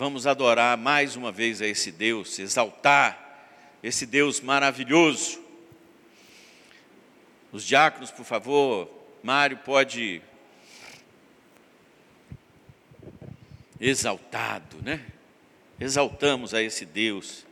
Vamos 0.00 0.26
adorar 0.26 0.78
mais 0.78 1.14
uma 1.14 1.30
vez 1.30 1.60
a 1.60 1.66
esse 1.66 1.92
Deus, 1.92 2.38
exaltar 2.38 3.78
esse 3.82 4.06
Deus 4.06 4.40
maravilhoso. 4.40 5.38
Os 7.52 7.62
diáconos, 7.66 8.10
por 8.10 8.24
favor, 8.24 8.90
Mário 9.22 9.58
pode 9.58 10.22
exaltado, 13.78 14.78
né? 14.82 15.04
Exaltamos 15.78 16.54
a 16.54 16.62
esse 16.62 16.86
Deus. 16.86 17.44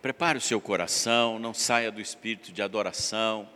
Prepare 0.00 0.38
o 0.38 0.40
seu 0.40 0.62
coração, 0.62 1.38
não 1.38 1.52
saia 1.52 1.92
do 1.92 2.00
espírito 2.00 2.50
de 2.50 2.62
adoração. 2.62 3.46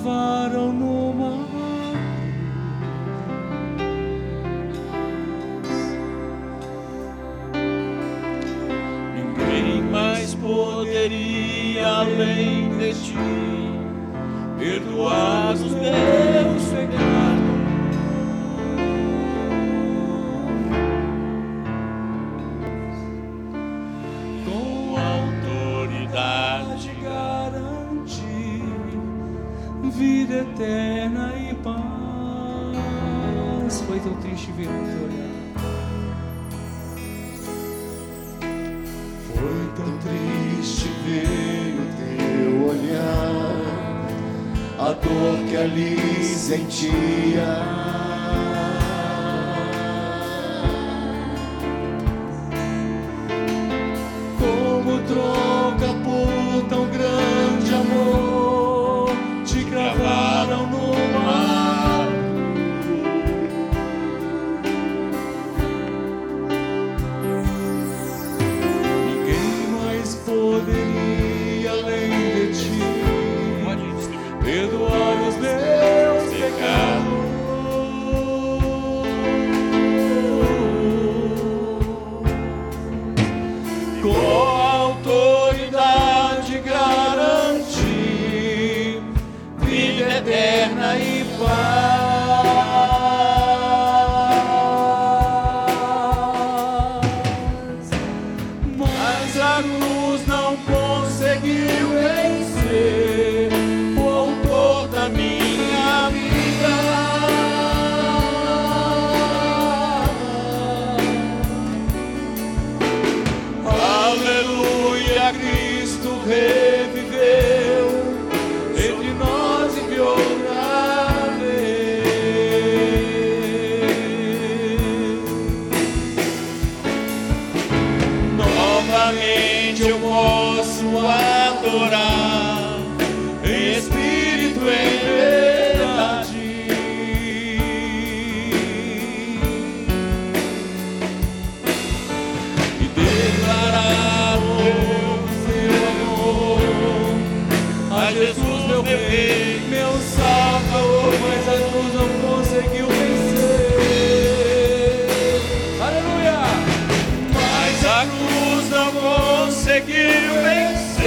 Calvary. 0.00 0.57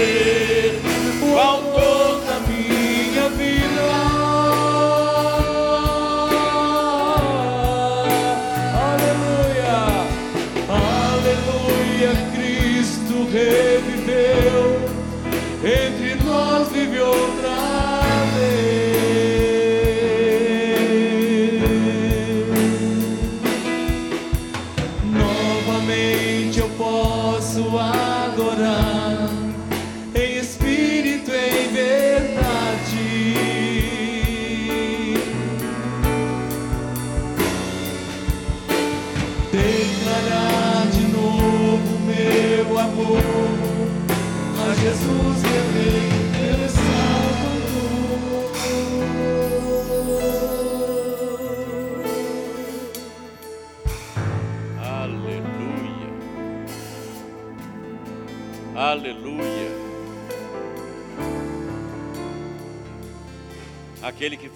Deus. 0.02 0.51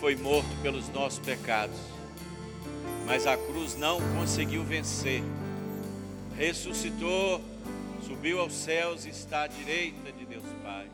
Foi 0.06 0.16
morto 0.16 0.48
pelos 0.62 0.88
nossos 0.90 1.18
pecados, 1.18 1.80
mas 3.08 3.26
a 3.26 3.36
cruz 3.36 3.76
não 3.76 4.00
conseguiu 4.16 4.64
vencer, 4.64 5.24
ressuscitou, 6.38 7.42
subiu 8.06 8.40
aos 8.40 8.54
céus 8.54 9.08
e 9.08 9.10
está 9.10 9.42
à 9.42 9.48
direita 9.48 10.12
de 10.12 10.24
Deus 10.28 10.44
Pai. 10.62 10.88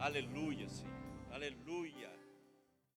Aleluia. 0.00 0.43